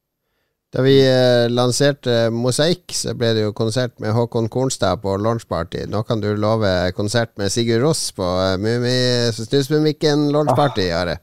Da 0.71 0.83
vi 0.85 0.93
eh, 1.03 1.49
lanserte 1.51 2.29
Mosaikk, 2.31 2.93
så 2.95 3.11
ble 3.19 3.33
det 3.35 3.41
jo 3.43 3.51
konsert 3.51 3.97
med 3.99 4.13
Håkon 4.15 4.47
Kornstad 4.47 5.01
på 5.03 5.17
launchparty. 5.19 5.83
Nå 5.91 5.99
kan 6.07 6.21
du 6.23 6.29
love 6.39 6.69
konsert 6.95 7.33
med 7.41 7.51
Sigurd 7.51 7.83
Ross 7.83 8.05
på 8.15 8.23
uh, 8.23 9.35
Snusmumikken 9.35 10.29
launchparty, 10.31 10.85
ah, 10.93 11.01
Are. 11.01 11.17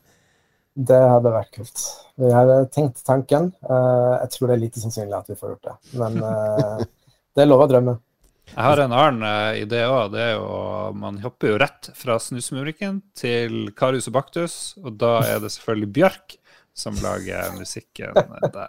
Det 0.77 0.99
hadde 1.01 1.33
vært 1.33 1.57
kult. 1.57 1.87
Vi 2.21 2.29
hadde 2.35 2.59
tenkt 2.75 3.01
tanken. 3.09 3.49
Uh, 3.65 4.21
jeg 4.21 4.35
tror 4.35 4.51
det 4.51 4.59
er 4.59 4.63
lite 4.67 4.83
sannsynlig 4.85 5.17
at 5.17 5.33
vi 5.33 5.39
får 5.41 5.55
gjort 5.55 5.71
det. 5.71 5.77
Men 6.03 6.21
uh, 6.21 6.85
det 7.33 7.47
er 7.47 7.49
lov 7.49 7.65
å 7.65 7.71
drømme. 7.73 7.97
Jeg 8.53 8.65
har 8.65 8.83
en 8.85 8.97
annen 8.99 9.63
idé 9.63 9.81
òg. 9.89 10.13
Det 10.13 10.27
er 10.27 10.35
jo 10.37 10.93
Man 10.97 11.23
hopper 11.25 11.55
jo 11.55 11.63
rett 11.65 11.89
fra 11.97 12.21
Snusmuriken 12.21 13.01
til 13.17 13.73
Karius 13.77 14.13
og 14.13 14.21
Baktus, 14.21 14.59
og 14.85 15.01
da 15.01 15.19
er 15.25 15.41
det 15.41 15.55
selvfølgelig 15.57 15.93
Bjørk 15.97 16.38
som 16.79 16.95
lager 17.03 17.51
musikken 17.59 18.15
der. 18.55 18.69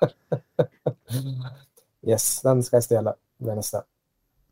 Yes, 2.07 2.41
den 2.45 2.63
skal 2.65 2.77
jeg 2.79 2.85
stjele. 2.87 3.11
Det 3.39 3.55
neste. 3.55 3.79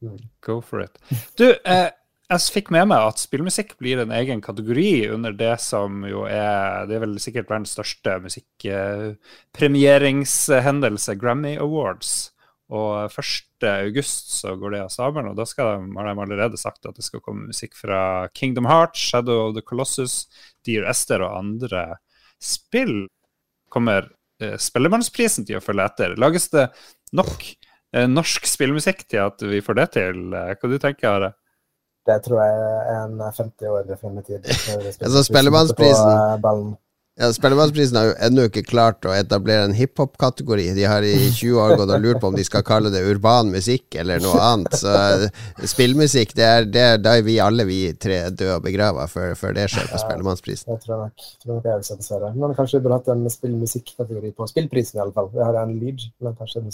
Mm. 0.03 0.19
Go 0.45 0.61
for 0.61 0.81
it. 0.83 0.97
Du, 1.39 1.47
eh, 1.65 1.89
jeg 2.27 2.51
fikk 2.53 2.69
med 2.75 2.89
meg 2.91 2.99
at 3.07 3.21
spillmusikk 3.21 3.77
blir 3.79 4.01
en 4.03 4.11
egen 4.11 4.41
kategori 4.43 5.07
under 5.15 5.31
det 5.31 5.55
som 5.63 6.03
jo 6.03 6.25
er 6.27 6.83
Det 6.89 6.95
er 6.97 7.03
vel 7.05 7.19
sikkert 7.23 7.47
verdens 7.49 7.71
største 7.77 8.19
musikkpremieringshendelse, 8.25 11.15
Grammy 11.15 11.55
Awards. 11.55 12.33
Og 12.67 13.15
1.8 13.15 14.03
så 14.03 14.59
går 14.59 14.75
det 14.75 14.83
av 14.83 14.91
stabelen, 14.91 15.31
og 15.31 15.39
da 15.39 15.47
skal 15.47 15.71
de, 15.71 15.87
har 15.95 16.03
de 16.09 16.19
allerede 16.25 16.59
sagt 16.59 16.83
at 16.85 16.99
det 16.99 17.05
skal 17.05 17.23
komme 17.23 17.47
musikk 17.47 17.73
fra 17.79 18.27
Kingdom 18.35 18.67
Hearts, 18.67 18.99
Shadow 18.99 19.47
of 19.47 19.55
the 19.55 19.63
Colossus, 19.63 20.27
Dear 20.67 20.83
Esther 20.91 21.23
og 21.23 21.31
andre 21.39 22.03
spill. 22.43 23.07
Kommer 23.73 24.09
eh, 24.41 24.55
Spellemannsprisen 24.61 25.47
til 25.47 25.59
å 25.59 25.63
følge 25.63 25.87
etter? 25.91 26.15
Lages 26.19 26.49
det 26.53 26.67
nok 27.17 27.43
eh, 27.43 28.07
norsk 28.09 28.47
spillmusikk 28.49 29.05
til 29.07 29.25
at 29.25 29.43
vi 29.43 29.61
får 29.63 29.81
det 29.81 29.87
til? 29.97 30.23
Eh, 30.31 30.55
hva 30.55 30.71
du 30.71 30.77
tenker 30.81 31.11
Are? 31.11 31.31
Det 32.07 32.21
tror 32.23 32.39
jeg 32.39 32.59
er 32.63 32.99
en 33.01 33.17
50 33.19 33.71
år 33.73 33.95
frem 33.99 34.19
i 34.21 34.27
tid. 34.27 34.45
Altså 35.05 35.25
Spellemannsprisen 35.27 36.75
ja, 37.17 37.31
Spellemannsprisen 37.33 37.97
har 37.97 38.09
jo 38.11 38.15
ennå 38.27 38.43
ikke 38.45 38.61
klart 38.67 39.05
å 39.09 39.13
etablere 39.15 39.65
en 39.65 39.73
hiphop-kategori. 39.73 40.67
De 40.77 40.83
har 40.85 41.05
i 41.05 41.15
20 41.33 41.57
år 41.63 41.73
gått 41.79 41.93
og 41.95 42.03
lurt 42.03 42.19
på 42.21 42.29
om 42.29 42.35
de 42.37 42.45
skal 42.45 42.65
kalle 42.65 42.91
det 42.93 43.01
urban 43.09 43.49
musikk 43.53 43.97
eller 43.97 44.21
noe 44.21 44.37
annet. 44.45 44.75
Så 44.77 44.91
eh, 44.93 45.25
spillmusikk, 45.65 46.35
det 46.37 46.45
er, 46.45 46.67
det 46.69 46.83
er 46.91 46.99
da 47.01 47.15
er 47.17 47.25
vi 47.25 47.39
alle 47.41 47.65
vi 47.65 47.79
tre 47.97 48.19
døde 48.29 48.59
og 48.59 48.65
begrava 48.67 49.07
før, 49.09 49.33
før, 49.39 49.55
det 49.57 49.65
skjer 49.73 49.89
på 49.89 50.01
Spellemannsprisen. 50.03 50.69
Ja, 50.69 50.77
jeg 50.77 50.85
tror 50.85 51.01
nok, 51.07 51.25
tror 51.41 51.57
nok 51.57 51.65
jeg 51.71 51.81
vil 51.81 52.03
dessverre. 52.03 52.29
Men 52.37 52.53
kanskje 52.59 52.77
vi 52.77 52.85
burde 52.85 52.99
hatt 52.99 53.09
en 53.15 53.25
spillmusikk-kategori 53.37 54.35
på 54.37 54.49
spillprisen, 54.53 54.99
i 54.99 55.03
alle 55.07 55.15
fall. 55.17 55.31
Vi 55.33 55.41
har 55.41 55.57
en 55.63 55.73
lead, 55.81 56.05
men 56.21 56.37
kanskje 56.37 56.61
en 56.61 56.69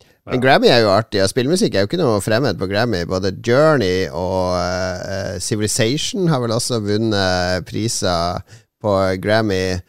musikk. 0.00 0.08
ja. 0.26 0.32
men 0.32 0.42
Grammy 0.42 0.68
er 0.68 0.82
jo 0.84 0.90
artig, 0.92 1.22
og 1.22 1.30
spillmusikk 1.30 1.74
er 1.74 1.84
jo 1.84 1.90
ikke 1.90 2.00
noe 2.00 2.20
fremmed 2.24 2.58
på 2.58 2.68
Grammy. 2.70 3.04
Både 3.08 3.32
Journey 3.46 4.08
og 4.08 4.56
uh, 4.56 5.38
Civilization 5.40 6.28
har 6.28 6.40
vel 6.40 6.52
også 6.56 6.80
vunnet 6.84 7.66
priser 7.68 8.44
på 8.80 8.96
Grammy 9.22 9.80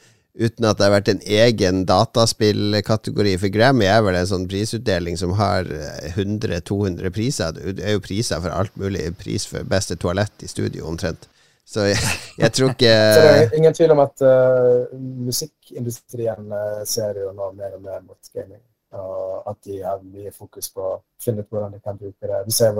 uten 0.41 0.65
at 0.65 0.80
det 0.80 0.86
har 0.86 0.93
vært 0.93 1.10
en 1.12 1.21
egen 1.28 1.84
dataspillkategori. 1.86 3.36
For 3.41 3.54
Grammy 3.54 3.86
er 3.89 4.02
vel 4.06 4.17
en 4.17 4.30
sånn 4.30 4.47
prisutdeling 4.50 5.19
som 5.19 5.36
har 5.39 5.67
100-200 6.13 7.12
priser. 7.13 7.52
Det 7.52 7.84
er 7.84 7.97
jo 7.97 8.04
priser 8.04 8.41
for 8.41 8.56
alt 8.56 8.74
mulig. 8.80 9.10
Pris 9.19 9.45
for 9.50 9.67
beste 9.67 10.00
toalett 10.00 10.45
i 10.45 10.50
studio, 10.50 10.88
omtrent. 10.89 11.28
Så 11.67 11.86
jeg, 11.91 12.00
jeg 12.41 12.52
tror 12.58 12.74
ikke 12.74 12.95
Så 13.15 13.21
det 13.21 13.36
er 13.36 13.54
ingen 13.60 13.76
tvil 13.76 13.93
om 13.93 14.02
at 14.04 14.24
uh, 14.26 14.97
musikkindustrien 15.28 16.56
ser 16.89 17.21
jo 17.21 17.30
nå 17.36 17.52
mer 17.60 17.78
og 17.78 17.86
mer 17.86 18.02
mot 18.02 18.34
gaming 18.34 18.60
og 18.99 19.49
at 19.49 19.58
de 19.65 19.77
har 19.84 20.01
mye 20.04 20.32
fokus 20.36 20.69
på 20.75 20.84
å 20.84 20.97
finne 21.21 21.43
ut 21.43 21.51
hvordan 21.51 21.75
de 21.75 21.80
kan 21.84 21.99
bruke 21.99 22.27
det. 22.27 22.41
Du 22.47 22.51
ser 22.56 22.77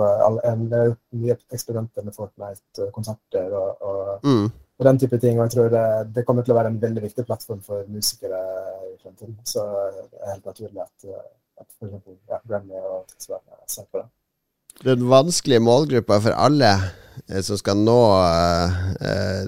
en, 0.48 0.64
mye 0.68 1.36
eksperimenter 1.54 2.06
med 2.06 2.16
Fortnite-konserter 2.16 3.56
og, 3.58 3.84
og, 3.88 4.26
mm. 4.26 4.46
og, 4.78 4.86
den 4.88 5.02
type 5.02 5.20
ting. 5.22 5.38
Og 5.38 5.46
jeg 5.46 5.54
tror 5.56 5.70
det, 5.72 5.84
det, 6.16 6.26
kommer 6.28 6.46
til 6.46 6.54
å 6.54 6.58
være 6.60 6.74
en 6.74 6.80
veldig 6.82 7.04
viktig 7.06 7.26
plattform 7.28 7.62
for 7.66 7.88
musikere 7.92 8.40
i 8.90 8.96
fremtiden. 9.02 9.38
Så 9.48 9.64
det 10.12 10.20
er 10.20 10.34
helt 10.34 10.50
naturlig 10.52 10.84
at, 10.84 11.22
at 11.64 11.70
f.eks. 11.78 12.18
Ja, 12.28 12.42
Grammy 12.48 12.82
og 12.82 13.06
Tidsverden 13.12 13.64
ser 13.66 13.88
på 13.88 14.02
det. 14.02 14.08
Den 14.82 15.06
vanskelige 15.10 15.62
målgruppa 15.62 16.18
for 16.24 16.34
alle 16.34 16.72
Eh, 17.28 17.40
som 17.40 17.58
skal 17.58 17.78
nå 17.78 17.98
uh, 18.18 18.70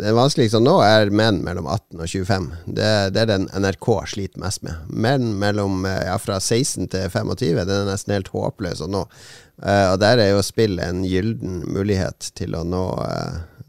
Den 0.01 0.17
vanskeligste 0.17 0.61
å 0.61 0.65
nå 0.65 0.77
er 0.85 1.13
menn 1.15 1.41
mellom 1.45 1.67
18 1.67 2.01
og 2.01 2.09
25. 2.09 2.49
Det, 2.67 2.91
det, 3.15 3.25
er 3.25 3.31
den 3.31 3.49
NRK 3.51 3.89
sliter 4.15 4.43
mest 4.43 4.65
med. 4.67 4.85
Menn 4.89 5.35
mellom 5.41 5.87
ja, 5.89 6.17
fra 6.23 6.39
16 6.41 6.91
til 6.93 7.09
25 7.11 7.63
den 7.65 7.75
er 7.77 7.89
nesten 7.89 8.17
helt 8.17 8.31
håpløs 8.35 8.85
å 8.85 8.91
nå. 8.91 9.07
Og 9.65 9.97
der 10.03 10.19
er 10.19 10.33
jo 10.33 10.43
spill 10.43 10.81
en 10.83 11.05
gylden 11.07 11.61
mulighet 11.71 12.33
til 12.35 12.57
å 12.59 12.65
nå, 12.67 12.83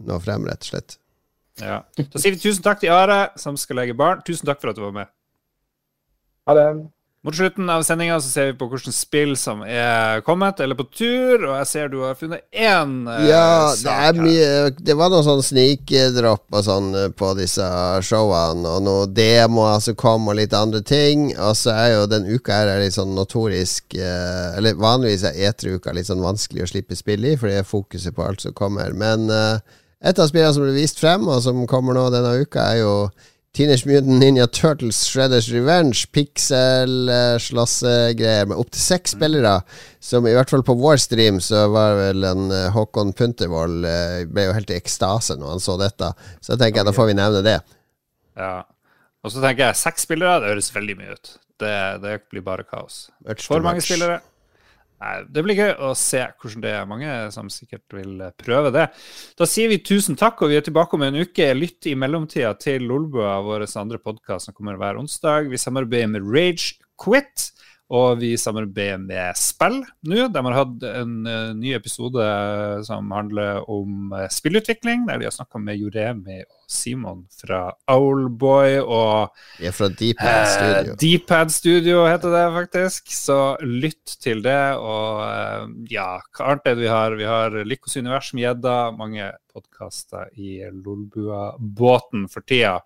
nå 0.02 0.18
frem, 0.24 0.48
rett 0.50 0.66
og 0.66 0.72
slett. 0.72 0.98
Ja. 1.62 1.84
Da 1.96 2.20
sier 2.20 2.34
vi 2.34 2.42
tusen 2.42 2.66
takk 2.66 2.82
til 2.82 2.92
Are, 2.92 3.30
som 3.40 3.56
skal 3.60 3.80
legge 3.84 3.96
barn. 3.98 4.24
Tusen 4.26 4.50
takk 4.50 4.64
for 4.64 4.74
at 4.74 4.80
du 4.80 4.82
var 4.88 4.96
med. 4.98 5.12
Ha 6.50 6.58
det. 6.58 6.66
Mot 7.26 7.36
slutten 7.36 7.70
av 7.74 7.82
sendinga 7.82 8.20
ser 8.22 8.52
vi 8.52 8.54
på 8.60 8.68
hvilke 8.70 8.92
spill 8.94 9.32
som 9.34 9.64
er 9.66 10.20
kommet 10.28 10.60
eller 10.62 10.78
på 10.78 10.84
tur, 10.94 11.48
og 11.48 11.56
jeg 11.56 11.70
ser 11.72 11.88
du 11.90 12.04
har 12.04 12.14
funnet 12.20 12.44
én 12.54 12.92
uh, 13.10 13.24
ja, 13.26 13.72
det 13.82 13.96
er 13.96 14.20
mye 14.20 14.50
Det 14.78 14.94
var 15.00 15.10
noen 15.10 15.26
sånn 15.26 15.42
snikdropp 15.48 16.46
og 16.54 16.62
sånn 16.68 16.92
eh, 17.00 17.08
på 17.18 17.32
disse 17.40 17.66
showene, 18.06 18.70
og 18.70 18.86
noen 18.86 19.18
demoer 19.18 19.82
som 19.82 19.98
kom, 19.98 20.30
og 20.30 20.38
litt 20.38 20.54
andre 20.54 20.84
ting. 20.86 21.32
Og 21.34 21.58
så 21.58 21.74
er 21.74 21.90
jo 21.96 22.06
den 22.14 22.30
uka 22.30 22.60
her 22.60 22.76
er 22.76 22.84
litt 22.84 23.00
sånn 23.00 23.18
notorisk 23.18 23.98
uh, 23.98 24.54
Eller 24.60 24.78
vanligvis 24.78 25.26
er 25.26 25.42
eteruka 25.50 25.98
litt 25.98 26.12
sånn 26.12 26.22
vanskelig 26.22 26.68
å 26.68 26.72
slippe 26.76 27.00
spill 27.00 27.26
i, 27.26 27.34
fordi 27.42 27.58
det 27.58 27.66
er 27.66 27.72
fokuset 27.74 28.14
på 28.14 28.28
alt 28.28 28.46
som 28.46 28.54
kommer. 28.54 28.94
Men 28.94 29.32
uh, 29.34 29.58
et 30.06 30.22
av 30.22 30.30
spillene 30.30 30.54
som 30.54 30.68
ble 30.68 30.78
vist 30.78 31.02
frem, 31.02 31.26
og 31.26 31.42
som 31.42 31.66
kommer 31.66 31.98
nå 31.98 32.06
denne 32.14 32.38
uka, 32.46 32.70
er 32.70 32.84
jo 32.84 32.98
Teenage 33.56 33.88
Mutant 33.88 34.20
Ninja 34.20 34.44
Turtles 34.52 34.98
Shredders 35.08 35.48
Revenge. 35.54 36.02
Pixel-slåssegreier 36.12 38.50
med 38.50 38.58
opptil 38.60 38.82
seks 38.84 39.12
spillere. 39.16 39.62
Som 40.04 40.28
i 40.28 40.36
hvert 40.36 40.52
fall 40.52 40.68
på 40.68 40.76
vår 40.76 41.00
stream 41.00 41.40
så 41.40 41.72
var 41.72 41.96
vel 42.02 42.20
en 42.28 42.52
uh, 42.52 42.68
Håkon 42.76 43.16
Puntervold 43.16 43.88
uh, 43.88 44.28
ble 44.28 44.44
jo 44.50 44.58
helt 44.58 44.68
i 44.74 44.76
ekstase 44.76 45.40
når 45.40 45.48
han 45.54 45.64
så 45.64 45.80
dette. 45.80 46.12
Så 46.42 46.52
jeg 46.54 46.60
tenker 46.66 46.80
jeg, 46.82 46.88
da 46.90 46.98
får 46.98 47.08
vi 47.08 47.20
nevne 47.22 47.42
det. 47.48 47.60
Ja. 48.36 48.68
Og 49.24 49.32
så 49.32 49.40
tenker 49.40 49.64
jeg 49.70 49.84
seks 49.86 50.04
spillere, 50.10 50.42
det 50.44 50.52
høres 50.52 50.76
veldig 50.76 50.96
mye 51.00 51.16
ut. 51.16 51.26
Det, 51.64 51.76
det 52.04 52.28
blir 52.28 52.44
bare 52.44 52.68
kaos. 52.68 53.08
For 53.40 53.64
mange 53.64 53.80
spillere. 53.86 54.20
Nei, 55.04 55.16
det 55.28 55.44
blir 55.44 55.58
gøy 55.60 55.74
å 55.84 55.90
se 56.00 56.22
hvordan 56.24 56.64
det 56.64 56.72
er. 56.72 56.88
Mange 56.88 57.16
som 57.36 57.50
sikkert 57.52 57.96
vil 57.98 58.22
prøve 58.40 58.72
det. 58.76 58.86
Da 59.36 59.48
sier 59.50 59.72
vi 59.72 59.82
tusen 59.84 60.16
takk, 60.20 60.42
og 60.42 60.54
vi 60.54 60.60
er 60.60 60.66
tilbake 60.66 60.96
om 60.96 61.04
en 61.06 61.20
uke. 61.20 61.50
Lytt 61.58 61.90
i 61.92 61.98
mellomtida 62.00 62.54
til 62.62 62.88
Lolbua, 62.88 63.38
vår 63.46 63.68
andre 63.82 64.00
podkast 64.00 64.48
som 64.48 64.56
kommer 64.56 64.80
hver 64.80 65.02
onsdag. 65.02 65.52
Vi 65.52 65.60
samarbeider 65.60 66.14
med 66.16 66.30
Rage 66.32 66.78
Quit. 67.02 67.50
Og 67.94 68.18
vi 68.18 68.32
samarbeider 68.40 68.98
med 68.98 69.38
Spill 69.38 69.84
nå. 70.10 70.24
De 70.34 70.42
har 70.48 70.56
hatt 70.58 70.86
en 70.90 71.12
uh, 71.30 71.52
ny 71.54 71.76
episode 71.78 72.24
som 72.88 73.12
handler 73.14 73.62
om 73.70 74.10
uh, 74.16 74.26
spillutvikling, 74.34 75.04
der 75.06 75.22
de 75.22 75.28
har 75.28 75.36
snakka 75.36 75.62
med 75.62 75.78
Joremi 75.78 76.40
og 76.42 76.66
Simon 76.72 77.22
fra 77.30 77.60
Owlboy 77.94 78.80
og 78.82 79.36
Vi 79.60 79.70
er 79.70 79.76
fra 79.76 79.92
DeepHead 79.94 80.50
Studio. 80.50 80.96
Eh, 80.96 81.00
Deepad 81.04 81.54
Studio 81.54 82.02
heter 82.10 82.34
det 82.34 82.46
faktisk, 82.58 83.14
så 83.14 83.40
lytt 83.62 84.18
til 84.24 84.42
det. 84.46 84.64
Og 84.82 85.86
ja, 85.92 86.10
hva 86.34 86.50
annet 86.56 86.72
er 86.72 86.80
det 86.80 86.86
vi 86.88 86.92
har? 86.92 87.20
Vi 87.22 87.30
har 87.30 87.60
Lykkos 87.70 88.00
univers 88.00 88.32
med 88.34 88.48
gjedda, 88.48 88.80
mange 88.98 89.30
podkaster 89.54 90.34
i 90.42 90.58
Lolbua-båten 90.74 92.26
for 92.34 92.46
tida. 92.50 92.80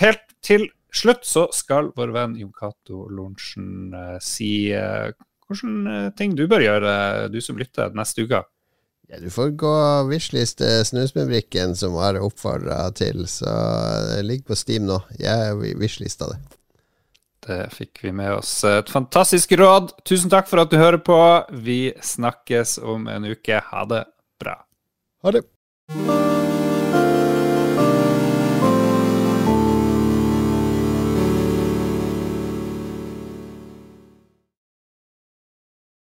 Helt 0.00 0.24
til 0.40 0.70
slutt 0.96 1.24
så 1.28 1.46
skal 1.54 1.92
vår 1.96 2.12
venn 2.16 2.36
Jon 2.40 2.52
Cato 2.56 3.06
Lorentzen 3.12 3.94
uh, 3.94 4.18
si 4.22 4.70
uh, 4.74 5.12
hvilke 5.46 6.10
ting 6.18 6.34
du 6.34 6.46
bør 6.50 6.64
gjøre, 6.64 6.92
du 7.30 7.40
som 7.44 7.58
lytter 7.58 7.94
neste 7.94 8.26
uke. 8.26 8.42
Ja, 9.06 9.20
du 9.22 9.30
får 9.30 9.52
gå 9.54 9.72
wishlist 10.08 10.58
wishliste 10.58 10.84
Snusmundbrikken, 10.88 11.76
som 11.78 11.94
har 11.94 12.18
oppfordra 12.18 12.90
til. 12.90 13.22
Så 13.30 13.46
det 14.10 14.24
ligger 14.26 14.50
på 14.50 14.58
Steam 14.58 14.88
nå. 14.90 14.98
Jeg 15.22 15.54
wishlista 15.78 16.32
det. 16.32 16.40
Det 17.46 17.60
fikk 17.70 18.02
vi 18.02 18.12
med 18.12 18.32
oss. 18.40 18.64
Et 18.66 18.90
fantastisk 18.90 19.54
råd. 19.60 19.94
Tusen 20.02 20.32
takk 20.32 20.50
for 20.50 20.64
at 20.64 20.74
du 20.74 20.80
hører 20.80 20.98
på. 20.98 21.18
Vi 21.62 21.94
snakkes 22.02 22.80
om 22.82 23.06
en 23.06 23.30
uke. 23.30 23.62
Ha 23.70 23.86
det 23.86 24.06
bra. 24.42 24.64
Ha 25.22 25.38
det. 25.38 25.46